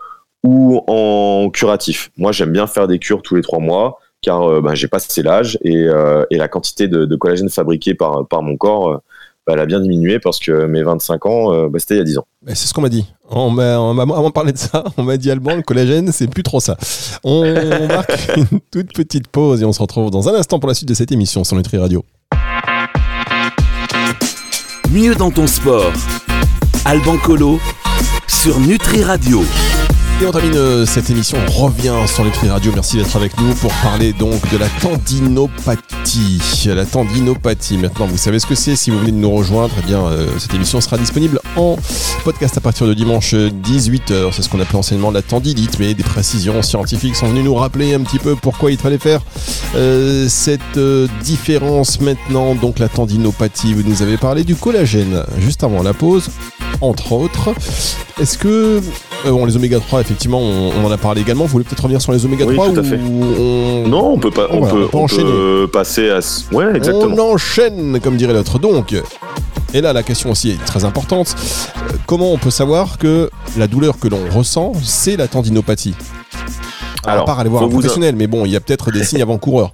ou 0.44 0.82
en 0.88 1.50
curatif. 1.52 2.12
Moi, 2.18 2.32
j'aime 2.32 2.52
bien 2.52 2.68
faire 2.68 2.88
des 2.88 3.00
cures 3.00 3.22
tous 3.22 3.36
les 3.36 3.42
trois 3.42 3.60
mois 3.60 4.00
car 4.22 4.44
euh, 4.44 4.62
bah, 4.62 4.76
j'ai 4.76 4.88
passé 4.88 5.24
l'âge 5.24 5.58
et, 5.62 5.86
euh, 5.88 6.24
et, 6.30 6.38
la 6.38 6.48
quantité 6.48 6.88
de, 6.88 7.06
de, 7.06 7.16
collagène 7.16 7.50
fabriqué 7.50 7.96
par, 7.96 8.28
par 8.28 8.44
mon 8.44 8.56
corps 8.56 9.02
bah, 9.48 9.54
elle 9.54 9.60
a 9.60 9.66
bien 9.66 9.80
diminué 9.80 10.20
parce 10.20 10.40
que 10.40 10.68
mes 10.68 10.84
25 10.84 11.26
ans, 11.26 11.54
euh, 11.54 11.68
bah, 11.68 11.80
c'était 11.80 11.96
il 11.96 11.98
y 11.98 12.02
a 12.02 12.06
10 12.06 12.18
ans. 12.20 12.26
C'est 12.48 12.68
ce 12.68 12.74
qu'on 12.74 12.82
m'a 12.82 12.90
dit. 12.90 13.06
On 13.30 13.50
m'a, 13.50 13.74
avant 13.74 14.28
de 14.28 14.34
parler 14.34 14.52
de 14.52 14.58
ça, 14.58 14.84
on 14.98 15.04
m'a 15.04 15.18
dit 15.18 15.32
Alban, 15.32 15.56
le 15.56 15.64
collagène, 15.64 16.12
c'est 16.12 16.28
plus 16.28 16.44
trop 16.44 16.60
ça. 16.60 16.78
On, 17.24 17.44
on 17.44 17.88
marque 17.88 18.38
une 18.38 18.60
toute 18.72 18.94
petite 18.94 19.28
pause 19.30 19.62
et 19.64 19.66
on 19.66 19.74
se 19.74 19.82
retrouve 19.82 20.12
dans 20.12 20.30
un 20.30 20.36
instant 20.36 20.60
pour 20.60 20.68
la 20.68 20.76
suite 20.76 20.90
de 20.90 20.94
cette 20.94 21.12
émission 21.12 21.44
sur 21.44 21.56
Nutri 21.56 21.78
Radio. 21.78 22.06
Mieux 24.92 25.16
dans 25.16 25.32
ton 25.32 25.48
sport. 25.48 25.94
Alban 26.84 27.16
Colo 27.18 27.62
sur 28.28 28.60
Nutri 28.60 29.04
Radio. 29.04 29.42
Et 30.22 30.26
on 30.28 30.32
termine 30.32 30.56
euh, 30.56 30.86
cette 30.86 31.10
émission, 31.10 31.36
on 31.48 31.52
revient 31.66 31.96
sur 32.06 32.24
Nutri 32.24 32.48
Radio, 32.48 32.72
merci 32.76 32.98
d'être 32.98 33.16
avec 33.16 33.36
nous 33.40 33.56
pour 33.56 33.74
parler 33.82 34.14
donc 34.14 34.52
de 34.52 34.58
la 34.58 34.68
tendinopathie. 34.80 36.40
La 36.68 36.86
tendinopathie, 36.86 37.78
maintenant 37.80 38.06
vous 38.06 38.18
savez 38.18 38.38
ce 38.38 38.46
que 38.46 38.54
c'est, 38.54 38.76
si 38.76 38.92
vous 38.92 39.00
venez 39.00 39.14
de 39.14 39.18
nous 39.18 39.32
rejoindre, 39.32 39.74
eh 39.80 39.82
bien 39.82 40.06
euh, 40.06 40.28
cette 40.38 40.54
émission 40.54 40.80
sera 40.80 41.00
disponible 41.00 41.40
en 41.56 41.76
podcast 42.24 42.56
à 42.56 42.62
partir 42.62 42.86
de 42.86 42.94
dimanche 42.94 43.34
18h, 43.34 44.32
c'est 44.32 44.44
ce 44.44 44.50
qu'on 44.50 44.60
appelle 44.60 44.76
enseignement 44.76 45.10
la 45.10 45.24
tendinite, 45.24 45.80
mais 45.80 45.96
des 45.96 46.04
précisions 46.04 46.62
scientifiques 46.62 47.16
sont 47.16 47.28
venues 47.28 47.42
nous 47.44 47.56
rappeler 47.56 47.96
un 47.96 48.02
petit 48.02 48.20
peu 48.20 48.36
pourquoi 48.36 48.70
il 48.70 48.78
fallait 48.78 49.00
faire 49.00 49.22
euh, 49.76 50.28
cette 50.30 50.80
différence. 51.24 52.00
Maintenant, 52.00 52.54
donc 52.54 52.78
la 52.78 52.90
tendinopathie, 52.90 53.74
vous 53.74 53.82
nous 53.82 54.04
avez 54.04 54.18
parlé 54.18 54.44
du 54.44 54.56
collagène. 54.56 55.24
Juste 55.40 55.64
avant 55.64 55.82
la 55.82 55.96
pause, 55.96 56.30
entre 56.82 57.12
autres. 57.14 57.56
Est-ce 58.20 58.38
que 58.38 58.82
euh, 59.26 59.32
bon, 59.32 59.46
les 59.46 59.56
oméga 59.56 59.80
3, 59.80 60.02
effectivement, 60.02 60.40
on, 60.40 60.86
en 60.86 60.92
a 60.92 60.98
parlé 60.98 61.22
également. 61.22 61.46
Vous 61.46 61.52
voulez 61.52 61.64
peut-être 61.64 61.84
revenir 61.84 62.02
sur 62.02 62.12
les 62.12 62.26
oméga 62.26 62.46
3 62.46 62.74
tout 62.74 62.80
à 62.80 62.84
fait. 62.84 62.98
Non, 62.98 64.14
on 64.14 64.18
peut 64.18 64.32
pas. 64.32 64.48
On, 64.52 64.66
peut, 64.66 64.88
on, 64.94 65.68
passer 65.68 66.10
à. 66.10 66.20
Ouais, 66.52 66.76
exactement. 66.76 67.16
On 67.16 67.34
enchaîne, 67.34 68.00
comme 68.00 68.18
dirait 68.18 68.34
l'autre. 68.34 68.60
Donc, 68.60 68.96
et 69.74 69.80
là, 69.80 69.94
la 69.94 70.04
question 70.04 70.32
aussi 70.32 70.52
est 70.52 70.66
très 70.66 70.84
importante. 70.84 71.34
Euh, 71.78 71.94
comment 72.06 72.34
on 72.34 72.38
peut 72.38 72.50
savoir 72.50 72.98
que 72.98 73.30
la 73.58 73.68
douleur 73.68 74.00
que 74.00 74.10
l'on 74.10 74.30
ressent, 74.30 74.74
c'est 74.84 75.16
la 75.16 75.28
tendinopathie? 75.28 75.96
Alors, 77.06 77.24
À 77.24 77.26
part 77.26 77.40
aller 77.40 77.50
voir 77.50 77.64
un 77.64 77.70
professionnel, 77.70 78.16
mais 78.16 78.28
bon, 78.28 78.46
il 78.46 78.52
y 78.52 78.56
a 78.58 78.60
peut-être 78.60 78.92
des 78.92 79.04
signes 79.04 79.22
avant-coureurs. 79.22 79.74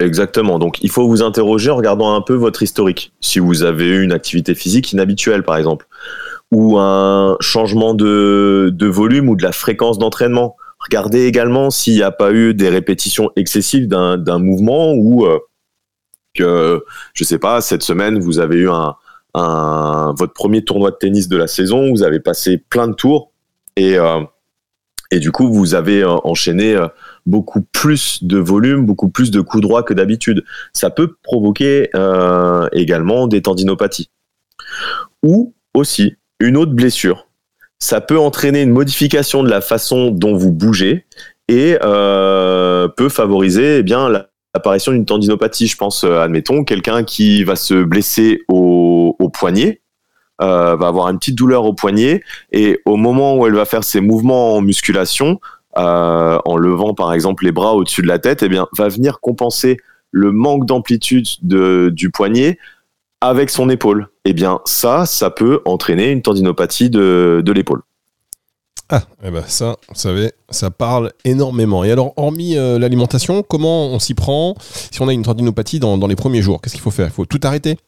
Exactement. 0.00 0.58
Donc, 0.58 0.82
il 0.82 0.90
faut 0.90 1.06
vous 1.06 1.22
interroger 1.22 1.70
en 1.70 1.76
regardant 1.76 2.14
un 2.14 2.20
peu 2.20 2.34
votre 2.34 2.64
historique. 2.64 3.12
Si 3.20 3.38
vous 3.38 3.62
avez 3.62 3.86
eu 3.86 4.02
une 4.02 4.12
activité 4.12 4.56
physique 4.56 4.92
inhabituelle, 4.92 5.44
par 5.44 5.56
exemple, 5.56 5.86
ou 6.52 6.78
un 6.78 7.38
changement 7.40 7.94
de, 7.94 8.86
volume 8.86 9.30
ou 9.30 9.36
de 9.36 9.42
la 9.42 9.52
fréquence 9.52 9.98
d'entraînement. 9.98 10.54
Regardez 10.78 11.24
également 11.24 11.70
s'il 11.70 11.94
n'y 11.94 12.02
a 12.02 12.12
pas 12.12 12.30
eu 12.32 12.52
des 12.52 12.68
répétitions 12.68 13.30
excessives 13.36 13.88
d'un 13.88 14.38
mouvement 14.38 14.92
ou 14.92 15.24
euh, 15.24 15.38
que, 16.34 16.84
je 17.14 17.24
sais 17.24 17.38
pas, 17.38 17.62
cette 17.62 17.82
semaine, 17.82 18.18
vous 18.18 18.38
avez 18.38 18.56
eu 18.56 18.70
un, 18.70 18.96
un, 19.32 20.12
votre 20.18 20.34
premier 20.34 20.62
tournoi 20.62 20.90
de 20.90 20.96
tennis 20.96 21.26
de 21.26 21.38
la 21.38 21.46
saison, 21.46 21.90
vous 21.90 22.02
avez 22.02 22.20
passé 22.20 22.58
plein 22.58 22.86
de 22.86 22.94
tours 22.94 23.32
et, 23.76 23.96
euh, 23.96 24.20
et 25.10 25.20
du 25.20 25.32
coup, 25.32 25.50
vous 25.50 25.74
avez 25.74 26.02
euh, 26.02 26.16
enchaîné 26.24 26.78
beaucoup 27.24 27.62
plus 27.62 28.22
de 28.24 28.36
volume, 28.36 28.84
beaucoup 28.84 29.08
plus 29.08 29.30
de 29.30 29.40
coups 29.40 29.62
droits 29.62 29.84
que 29.84 29.94
d'habitude. 29.94 30.44
Ça 30.74 30.90
peut 30.90 31.16
provoquer 31.22 31.88
également 32.72 33.26
des 33.26 33.40
tendinopathies. 33.40 34.10
Ou 35.22 35.54
aussi, 35.74 36.16
une 36.42 36.56
autre 36.56 36.72
blessure. 36.72 37.28
Ça 37.78 38.00
peut 38.00 38.18
entraîner 38.18 38.62
une 38.62 38.70
modification 38.70 39.42
de 39.42 39.48
la 39.48 39.60
façon 39.60 40.10
dont 40.10 40.36
vous 40.36 40.52
bougez 40.52 41.06
et 41.48 41.76
euh, 41.82 42.88
peut 42.88 43.08
favoriser 43.08 43.78
eh 43.78 43.82
bien 43.82 44.08
l'apparition 44.08 44.92
d'une 44.92 45.04
tendinopathie. 45.04 45.66
Je 45.66 45.76
pense, 45.76 46.04
euh, 46.04 46.20
admettons, 46.20 46.64
quelqu'un 46.64 47.04
qui 47.04 47.44
va 47.44 47.56
se 47.56 47.82
blesser 47.82 48.42
au, 48.48 49.16
poignet. 49.32 49.80
Euh, 50.40 50.74
va 50.76 50.88
avoir 50.88 51.08
une 51.08 51.18
petite 51.18 51.36
douleur 51.36 51.64
au 51.64 51.72
poignet 51.72 52.22
et 52.50 52.80
au 52.84 52.96
moment 52.96 53.36
où 53.36 53.46
elle 53.46 53.54
va 53.54 53.64
faire 53.64 53.84
ses 53.84 54.00
mouvements 54.00 54.56
en 54.56 54.60
musculation, 54.60 55.40
en 55.74 56.56
levant 56.56 56.94
par 56.94 57.12
exemple 57.12 57.44
les 57.44 57.52
bras 57.52 57.74
au-dessus 57.74 58.02
de 58.02 58.08
la 58.08 58.18
tête, 58.18 58.42
eh 58.42 58.48
bien, 58.48 58.66
va 58.76 58.88
venir 58.88 59.20
compenser 59.20 59.76
le 60.10 60.32
manque 60.32 60.66
d'amplitude 60.66 61.26
du 61.42 62.10
poignet 62.10 62.58
avec 63.22 63.50
son 63.50 63.70
épaule. 63.70 64.08
Eh 64.24 64.32
bien, 64.34 64.60
ça, 64.66 65.06
ça 65.06 65.30
peut 65.30 65.62
entraîner 65.64 66.10
une 66.10 66.22
tendinopathie 66.22 66.90
de, 66.90 67.52
l'épaule. 67.54 67.82
Ah, 68.88 69.02
eh 69.24 69.30
ben 69.30 69.44
ça, 69.46 69.76
vous 69.88 69.94
savez, 69.94 70.32
ça 70.50 70.70
parle 70.70 71.12
énormément. 71.24 71.84
Et 71.84 71.92
alors, 71.92 72.12
hormis 72.16 72.58
euh, 72.58 72.78
l'alimentation, 72.78 73.42
comment 73.42 73.86
on 73.86 73.98
s'y 73.98 74.12
prend 74.12 74.54
si 74.60 75.00
on 75.00 75.08
a 75.08 75.12
une 75.12 75.22
tendinopathie 75.22 75.78
dans, 75.78 76.06
les 76.06 76.16
premiers 76.16 76.42
jours? 76.42 76.60
Qu'est-ce 76.60 76.74
qu'il 76.74 76.82
faut 76.82 76.90
faire? 76.90 77.06
Il 77.06 77.12
faut 77.12 77.24
tout 77.24 77.40
arrêter? 77.44 77.78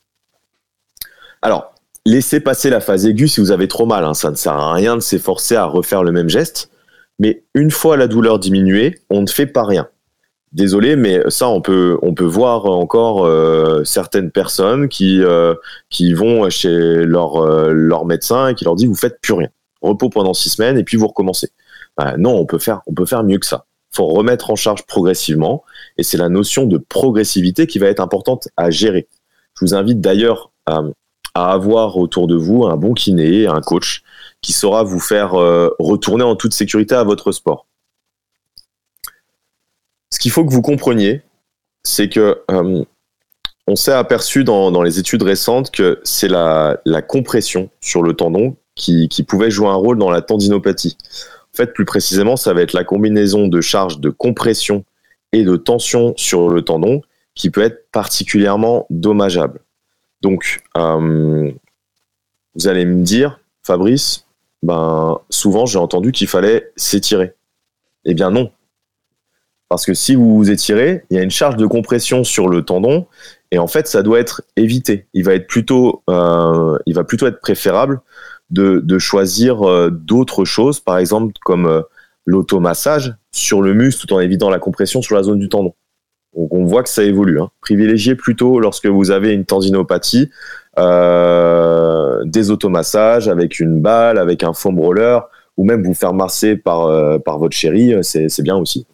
Alors, 1.43 1.75
laissez 2.07 2.41
passer 2.41 2.71
la 2.71 2.81
phase 2.81 3.05
aiguë 3.05 3.29
si 3.29 3.41
vous 3.41 3.51
avez 3.51 3.69
trop 3.69 3.87
mal. 3.87 4.05
Hein. 4.05 4.15
Ça 4.15 4.31
ne 4.31 4.37
sert 4.37 4.55
à 4.55 4.73
rien 4.73 4.95
de 4.95 5.01
s'efforcer 5.01 5.57
à 5.57 5.67
refaire 5.67 6.05
le 6.05 6.13
même 6.13 6.31
geste. 6.31 6.71
Mais 7.19 7.43
une 7.55 7.73
fois 7.73 7.97
la 7.97 8.07
douleur 8.07 8.39
diminuée, 8.39 9.01
on 9.11 9.21
ne 9.21 9.27
fait 9.27 9.47
pas 9.47 9.65
rien 9.65 9.89
désolé, 10.55 10.97
mais 10.97 11.21
ça, 11.29 11.49
on 11.49 11.61
peut, 11.61 11.99
voir 12.21 12.67
encore 12.67 13.27
euh, 13.27 13.85
certaines 13.85 14.31
personnes 14.31 14.89
qui, 14.89 15.21
euh, 15.23 15.55
vont 16.15 16.49
chez 16.49 17.05
leur, 17.05 17.37
euh, 17.37 17.73
leur 17.73 18.07
médecin 18.07 18.49
et 18.49 18.55
qui 18.55 18.65
leur 18.65 18.77
dit 18.77 18.87
vous 18.87 18.95
faites 18.95 19.21
plus 19.21 19.35
rien, 19.35 19.49
repos 19.83 20.09
pendant 20.09 20.33
six 20.33 20.51
semaines 20.51 20.79
et 20.79 20.85
puis 20.85 20.97
vous 20.97 21.09
recommencez. 21.09 21.51
Non, 22.19 22.37
on 22.37 22.47
peut 22.47 22.59
faire, 22.59 22.83
mieux 23.25 23.39
que 23.39 23.47
ça. 23.47 23.67
Faut 23.93 24.07
remettre 24.07 24.51
en 24.51 24.57
charge 24.57 24.85
progressivement 24.87 25.63
et 25.97 26.03
c'est 26.03 26.17
la 26.17 26.29
notion 26.29 26.67
de 26.67 26.79
progressivité 26.79 27.69
qui 27.69 27.79
va 27.79 27.87
être 27.87 28.01
importante 28.01 28.49
à 28.57 28.71
gérer. 28.71 29.09
Je 29.55 29.65
vous 29.65 29.75
invite 29.75 30.01
d'ailleurs 30.01 30.51
à, 30.67 30.83
avoir 31.37 31.97
autour 31.97 32.27
de 32.27 32.35
vous 32.35 32.65
un 32.65 32.77
bon 32.77 32.95
kiné, 32.95 33.47
un 33.47 33.61
coach 33.61 34.03
qui 34.41 34.53
saura 34.53 34.83
vous 34.83 35.01
faire 35.01 35.33
retourner 35.79 36.25
en 36.25 36.35
toute 36.35 36.53
sécurité 36.53 36.95
à 36.97 37.05
votre 37.05 37.31
sport 37.31 37.67
qu'il 40.25 40.31
faut 40.31 40.47
que 40.47 40.55
vous 40.55 40.63
compreniez, 40.63 41.21
c'est 41.83 42.09
que 42.09 42.41
euh, 42.51 42.83
on 43.67 43.77
s'est 43.77 43.93
aperçu 43.93 44.43
dans, 44.43 44.81
les 44.81 44.99
études 44.99 45.23
récentes 45.23 45.71
que 45.71 46.01
c'est 46.03 46.29
la, 46.29 46.79
compression 47.07 47.69
sur 47.83 48.03
le 48.03 48.15
tendon 48.15 48.57
qui, 48.75 49.07
pouvait 49.29 49.51
jouer 49.51 49.69
un 49.69 49.75
rôle 49.75 49.99
dans 49.99 50.11
la 50.11 50.23
tendinopathie. 50.23 50.97
En 51.53 51.57
fait, 51.59 51.75
plus 51.75 51.85
précisément, 51.85 52.37
ça 52.37 52.55
va 52.55 52.63
être 52.63 52.73
la 52.73 52.85
combinaison 52.85 53.49
de 53.49 53.61
charges 53.61 54.01
de 54.01 54.09
compression 54.09 54.87
et 55.33 55.45
de 55.45 55.57
tension 55.57 56.15
sur 56.17 56.49
le 56.49 56.63
tendon 56.63 57.03
qui 57.35 57.51
peut 57.51 57.63
être 57.63 57.91
particulièrement 57.93 58.87
dommageable. 58.89 59.61
Donc, 60.23 60.63
euh, 60.79 61.53
vous 62.55 62.67
allez 62.67 62.87
me 62.87 63.03
dire, 63.03 63.41
Fabrice, 63.63 64.25
ben, 64.63 65.21
souvent 65.29 65.67
j'ai 65.67 65.79
entendu 65.79 66.13
qu'il 66.13 66.29
fallait 66.29 66.73
s'étirer. 66.77 67.35
Eh 68.07 68.15
bien 68.15 68.31
non, 68.31 68.51
parce 69.75 69.87
que 69.87 69.95
si 69.95 70.15
vous 70.15 70.37
vous 70.37 70.53
étirez, 70.53 71.03
il 71.11 71.17
y 71.17 71.19
a 71.19 71.25
une 71.25 71.33
charge 71.33 71.57
de 71.57 71.67
compression 71.67 72.23
sur 72.23 72.49
le 72.49 72.63
tendon 72.63 73.09
et 73.51 73.59
en 73.59 73.67
fait, 73.67 73.89
ça 73.89 74.05
doit 74.05 74.21
être 74.21 74.43
évité. 74.55 75.09
Il 75.15 75.25
va 75.25 75.35
être 75.35 75.49
plutôt, 75.49 76.05
euh, 76.09 76.79
il 76.87 76.95
va 76.95 77.03
plutôt 77.03 77.27
être 77.27 77.41
préférable 77.41 78.01
de, 78.51 78.99
choisir 79.01 79.69
euh, 79.69 79.91
d'autres 79.91 80.45
choses, 80.45 80.79
par 80.79 80.99
exemple 80.99 81.33
comme 81.45 81.67
euh, 81.67 81.83
l'automassage 82.25 83.17
sur 83.33 83.63
le 83.63 83.75
muscle 83.75 84.07
tout 84.07 84.15
en 84.15 84.21
évitant 84.21 84.49
la 84.49 84.61
compression 84.61 85.03
sur 85.03 85.17
la 85.17 85.25
zone 85.25 85.41
du 85.41 85.49
tendon. 85.49 85.75
Donc 86.37 86.55
on 86.55 86.65
voit 86.67 86.85
que 86.85 86.89
ça 86.89 87.03
évolue. 87.03 87.41
Hein. 87.41 87.51
Privilégiez 87.61 88.15
plutôt 88.15 88.61
lorsque 88.61 88.87
vous 88.87 89.11
avez 89.11 89.33
une 89.33 89.45
tendinopathie 89.45 90.31
des 90.77 92.51
automassages 92.53 93.27
avec 93.27 93.59
une 93.59 93.81
balle, 93.81 94.19
avec 94.19 94.45
un 94.45 94.53
foam 94.53 94.79
roller, 94.79 95.29
ou 95.57 95.65
même 95.65 95.83
vous 95.83 95.95
faire 95.95 96.15
masser 96.15 96.57
par, 96.57 97.21
par 97.23 97.41
votre 97.41 97.57
chérie, 97.57 97.97
c'est 98.03 98.43
bien 98.43 98.55
aussi. 98.55 98.87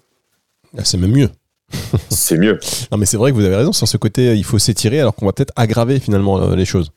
Ah, 0.76 0.84
c'est 0.84 0.98
même 0.98 1.12
mieux. 1.12 1.28
c'est 2.10 2.36
mieux. 2.36 2.58
Non, 2.90 2.98
mais 2.98 3.06
c'est 3.06 3.16
vrai 3.16 3.30
que 3.30 3.36
vous 3.36 3.44
avez 3.44 3.56
raison 3.56 3.72
sur 3.72 3.88
ce 3.88 3.96
côté, 3.96 4.36
il 4.36 4.44
faut 4.44 4.58
s'étirer 4.58 5.00
alors 5.00 5.14
qu'on 5.14 5.26
va 5.26 5.32
peut-être 5.32 5.52
aggraver 5.56 6.00
finalement 6.00 6.40
euh, 6.40 6.56
les 6.56 6.64
choses. 6.64 6.92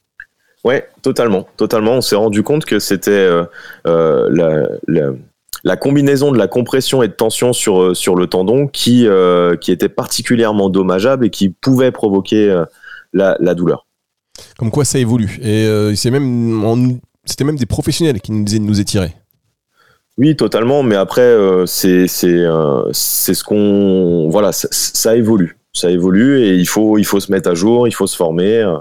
Ouais, 0.64 0.88
totalement, 1.02 1.48
totalement. 1.58 1.94
On 1.94 2.02
s'est 2.02 2.16
rendu 2.16 2.42
compte 2.42 2.64
que 2.64 2.80
c'était 2.80 3.12
euh, 3.12 3.44
euh, 3.86 4.78
la, 5.64 5.76
combinaison 5.76 6.32
de 6.32 6.38
la 6.38 6.48
compression 6.48 7.04
et 7.04 7.10
de 7.10 7.14
tension 7.14 7.52
sur, 7.52 7.96
sur 7.96 8.16
le 8.16 8.28
tendon 8.28 8.68
qui, 8.68 9.08
qui 9.60 9.72
était 9.72 9.90
particulièrement 9.90 10.70
dommageable 10.70 11.26
et 11.26 11.30
qui 11.30 11.50
pouvait 11.50 11.92
provoquer 11.92 12.64
la, 13.12 13.56
douleur. 13.56 13.88
Comme 14.58 14.72
quoi 14.72 14.86
ça 14.86 15.00
évolue. 15.00 15.38
Et 15.44 15.68
c'est 15.98 16.12
même, 16.12 17.00
c'était 17.26 17.44
même 17.44 17.58
des 17.58 17.66
professionnels 17.66 18.22
qui 18.22 18.32
nous 18.32 18.46
disaient 18.46 18.60
de 18.60 18.64
nous 18.64 18.80
étirer. 18.80 19.14
Oui, 20.18 20.36
totalement. 20.36 20.84
Mais 20.84 20.96
après, 20.96 21.22
euh, 21.22 21.66
c'est 21.66 22.08
euh, 22.24 22.84
c'est 22.92 23.34
ce 23.34 23.44
qu'on 23.44 24.30
voilà, 24.30 24.52
ça, 24.52 25.16
évolue, 25.16 25.58
ça 25.74 25.90
évolue 25.90 26.40
et 26.42 26.56
il 26.56 26.68
faut 26.68 26.98
il 26.98 27.06
faut 27.06 27.20
se 27.20 27.32
mettre 27.32 27.50
à 27.50 27.56
jour, 27.56 27.88
il 27.88 27.94
faut 27.94 28.06
se 28.06 28.16
former 28.16 28.58
euh, 28.58 28.78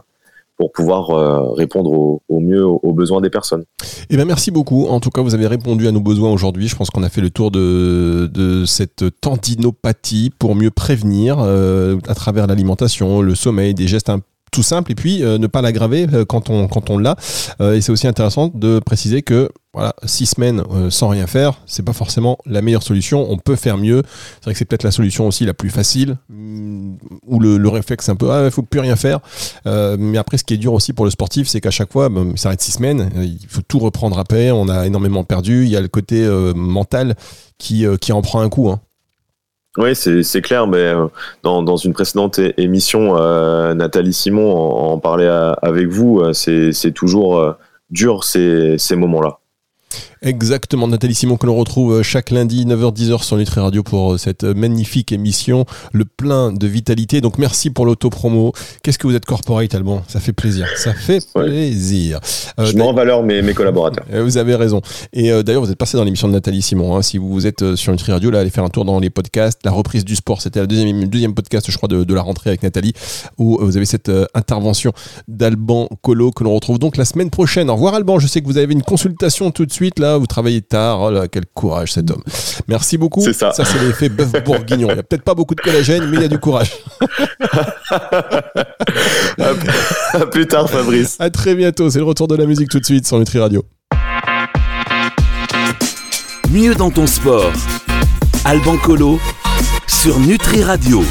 pour 0.58 0.70
pouvoir 0.70 1.56
répondre 1.56 1.90
au, 1.90 2.40
mieux 2.40 2.64
aux, 2.64 2.92
besoins 2.92 3.20
des 3.20 3.30
personnes. 3.30 3.64
Eh 4.10 4.16
bien, 4.16 4.24
merci 4.24 4.52
beaucoup. 4.52 4.86
En 4.86 5.00
tout 5.00 5.10
cas, 5.10 5.20
vous 5.20 5.34
avez 5.34 5.48
répondu 5.48 5.88
à 5.88 5.90
nos 5.90 6.00
besoins 6.00 6.30
aujourd'hui. 6.30 6.68
Je 6.68 6.76
pense 6.76 6.88
qu'on 6.90 7.02
a 7.02 7.08
fait 7.08 7.22
le 7.22 7.30
tour 7.30 7.50
de, 7.50 8.62
cette 8.64 9.04
tendinopathie 9.20 10.30
pour 10.38 10.54
mieux 10.54 10.70
prévenir 10.70 11.40
à 11.40 12.14
travers 12.14 12.46
l'alimentation, 12.46 13.22
le 13.22 13.34
sommeil, 13.34 13.74
des 13.74 13.88
gestes 13.88 14.08
un 14.08 14.20
tout 14.52 14.62
simple 14.62 14.92
et 14.92 14.94
puis 14.94 15.24
euh, 15.24 15.38
ne 15.38 15.48
pas 15.48 15.62
l'aggraver 15.62 16.06
euh, 16.12 16.24
quand 16.24 16.50
on, 16.50 16.68
quand 16.68 16.90
on 16.90 16.98
l'a. 16.98 17.16
Euh, 17.60 17.74
et 17.74 17.80
c'est 17.80 17.90
aussi 17.90 18.06
intéressant 18.06 18.52
de 18.54 18.78
préciser 18.78 19.22
que 19.22 19.48
voilà, 19.74 19.94
six 20.04 20.26
semaines 20.26 20.62
sans 20.90 21.08
rien 21.08 21.26
faire, 21.26 21.54
c'est 21.64 21.82
pas 21.82 21.94
forcément 21.94 22.36
la 22.44 22.60
meilleure 22.60 22.82
solution. 22.82 23.26
On 23.30 23.38
peut 23.38 23.56
faire 23.56 23.78
mieux. 23.78 24.02
C'est 24.34 24.44
vrai 24.44 24.52
que 24.52 24.58
c'est 24.58 24.66
peut-être 24.66 24.82
la 24.82 24.90
solution 24.90 25.26
aussi 25.26 25.46
la 25.46 25.54
plus 25.54 25.70
facile, 25.70 26.18
mm, 26.28 26.96
où 27.26 27.40
le, 27.40 27.56
le 27.56 27.68
réflexe 27.70 28.10
un 28.10 28.14
peu, 28.14 28.30
ah, 28.30 28.50
faut 28.50 28.60
plus 28.60 28.80
rien 28.80 28.96
faire. 28.96 29.20
mais 29.64 30.18
après, 30.18 30.36
ce 30.36 30.44
qui 30.44 30.52
est 30.52 30.58
dur 30.58 30.74
aussi 30.74 30.92
pour 30.92 31.06
le 31.06 31.10
sportif, 31.10 31.48
c'est 31.48 31.62
qu'à 31.62 31.70
chaque 31.70 31.90
fois, 31.90 32.10
ben, 32.10 32.36
ça 32.36 32.50
arrête 32.50 32.60
six 32.60 32.72
semaines, 32.72 33.08
il 33.16 33.46
faut 33.48 33.62
tout 33.62 33.78
reprendre 33.78 34.18
après. 34.18 34.50
On 34.50 34.68
a 34.68 34.86
énormément 34.86 35.24
perdu. 35.24 35.64
Il 35.64 35.70
y 35.70 35.76
a 35.76 35.80
le 35.80 35.88
côté 35.88 36.28
mental 36.54 37.16
qui, 37.56 37.86
qui 37.98 38.12
en 38.12 38.20
prend 38.20 38.42
un 38.42 38.50
coup. 38.50 38.68
Hein. 38.68 38.78
Oui, 39.78 39.96
c'est 39.96 40.42
clair, 40.42 40.66
mais 40.66 40.76
euh, 40.76 41.06
dans, 41.42 41.76
une 41.76 41.94
précédente 41.94 42.38
émission, 42.58 43.16
euh, 43.16 43.72
Nathalie 43.72 44.12
Simon 44.12 44.54
en, 44.54 44.98
parlait 44.98 45.30
avec 45.62 45.88
vous, 45.88 46.20
euh, 46.20 46.35
c'est 46.35 46.92
toujours 46.92 47.56
dur 47.88 48.22
ces 48.24 48.76
moments-là. 48.90 49.38
Exactement, 50.24 50.87
Nathalie 50.87 51.16
Simon 51.16 51.37
que 51.37 51.46
l'on 51.46 51.56
retrouve 51.56 51.94
euh, 51.94 52.02
chaque 52.04 52.30
lundi 52.30 52.64
9h-10h 52.64 53.24
sur 53.24 53.37
Nutri 53.37 53.58
Radio 53.58 53.82
pour 53.82 54.12
euh, 54.12 54.18
cette 54.18 54.44
euh, 54.44 54.54
magnifique 54.54 55.11
émission, 55.11 55.64
le 55.92 56.04
plein 56.04 56.52
de 56.52 56.64
vitalité. 56.68 57.20
Donc 57.20 57.38
merci 57.38 57.70
pour 57.70 57.87
l'auto-promo. 57.87 58.52
Qu'est-ce 58.85 59.00
que 59.00 59.08
vous 59.08 59.16
êtes 59.16 59.24
corporate, 59.24 59.74
Alban? 59.74 60.04
Ça 60.06 60.20
fait 60.20 60.32
plaisir, 60.32 60.68
ça 60.76 60.94
fait 60.94 61.18
plaisir. 61.35 62.20
Je 62.56 62.72
mets 62.76 62.82
en 62.82 62.92
valeur 62.94 63.24
mes, 63.24 63.42
mes, 63.42 63.52
collaborateurs. 63.52 64.04
Vous 64.22 64.37
avez 64.37 64.54
raison. 64.54 64.80
Et 65.12 65.30
d'ailleurs, 65.42 65.64
vous 65.64 65.72
êtes 65.72 65.78
passé 65.78 65.96
dans 65.96 66.04
l'émission 66.04 66.28
de 66.28 66.35
Nathalie 66.35 66.62
Simon. 66.62 66.96
Hein. 66.96 67.02
Si 67.02 67.18
vous 67.18 67.48
êtes 67.48 67.74
sur 67.74 67.90
Nutri 67.90 68.12
Radio, 68.12 68.30
là, 68.30 68.40
allez 68.40 68.50
faire 68.50 68.62
un 68.62 68.68
tour 68.68 68.85
dans 68.85 69.00
les 69.00 69.11
podcasts. 69.11 69.58
La 69.64 69.72
reprise 69.72 70.04
du 70.04 70.14
sport, 70.14 70.40
c'était 70.40 70.61
le 70.61 70.68
deuxième, 70.68 71.04
deuxième 71.08 71.35
podcast, 71.35 71.68
je 71.68 71.76
crois, 71.76 71.88
de, 71.88 72.04
de, 72.04 72.14
la 72.14 72.22
rentrée 72.22 72.50
avec 72.50 72.62
Nathalie, 72.62 72.92
où 73.38 73.58
vous 73.61 73.76
avez 73.76 73.87
cette 73.87 74.11
intervention 74.35 74.92
d'Alban 75.26 75.88
Colo 76.02 76.30
que 76.30 76.44
l'on 76.44 76.54
retrouve 76.54 76.78
donc 76.78 76.96
la 76.96 77.04
semaine 77.04 77.30
prochaine. 77.30 77.70
Au 77.70 77.74
revoir 77.74 77.94
Alban, 77.94 78.20
je 78.20 78.28
sais 78.28 78.40
que 78.40 78.46
vous 78.46 78.58
avez 78.58 78.72
une 78.72 78.82
consultation 78.82 79.50
tout 79.50 79.66
de 79.66 79.72
suite 79.72 79.98
là, 79.98 80.12
vous 80.18 80.27
travaillez 80.27 80.62
tard. 80.62 81.01
Oh 81.01 81.11
là, 81.11 81.29
quel 81.29 81.44
courage 81.46 81.92
cet 81.92 82.11
homme. 82.11 82.22
Merci 82.68 82.98
beaucoup. 82.98 83.20
C'est 83.20 83.33
ça. 83.33 83.53
Ça, 83.53 83.64
c'est 83.64 83.79
l'effet 83.79 84.09
bœuf 84.09 84.33
bourguignon. 84.44 84.88
Il 84.90 84.94
n'y 84.94 85.01
a 85.01 85.03
peut-être 85.03 85.25
pas 85.25 85.35
beaucoup 85.35 85.55
de 85.55 85.61
collagène, 85.61 86.07
mais 86.11 86.16
il 86.18 86.22
y 86.22 86.27
a 86.27 86.29
du 86.29 86.38
courage. 86.38 86.72
à 90.12 90.27
plus 90.31 90.46
tard, 90.46 90.68
Fabrice. 90.68 91.16
À 91.18 91.31
très 91.31 91.55
bientôt. 91.55 91.90
C'est 91.90 91.98
le 91.98 92.05
retour 92.05 92.29
de 92.29 92.37
la 92.37 92.46
musique 92.46 92.68
tout 92.68 92.81
de 92.81 92.85
suite 92.85 93.07
sur 93.07 93.18
Nutri 93.18 93.38
Radio. 93.38 93.64
Mieux 96.51 96.75
dans 96.75 96.90
ton 96.90 97.07
sport. 97.07 97.53
Alban 98.44 98.77
Colo 98.77 99.18
sur 99.87 100.18
Nutri 100.18 100.62
Radio. 100.62 101.03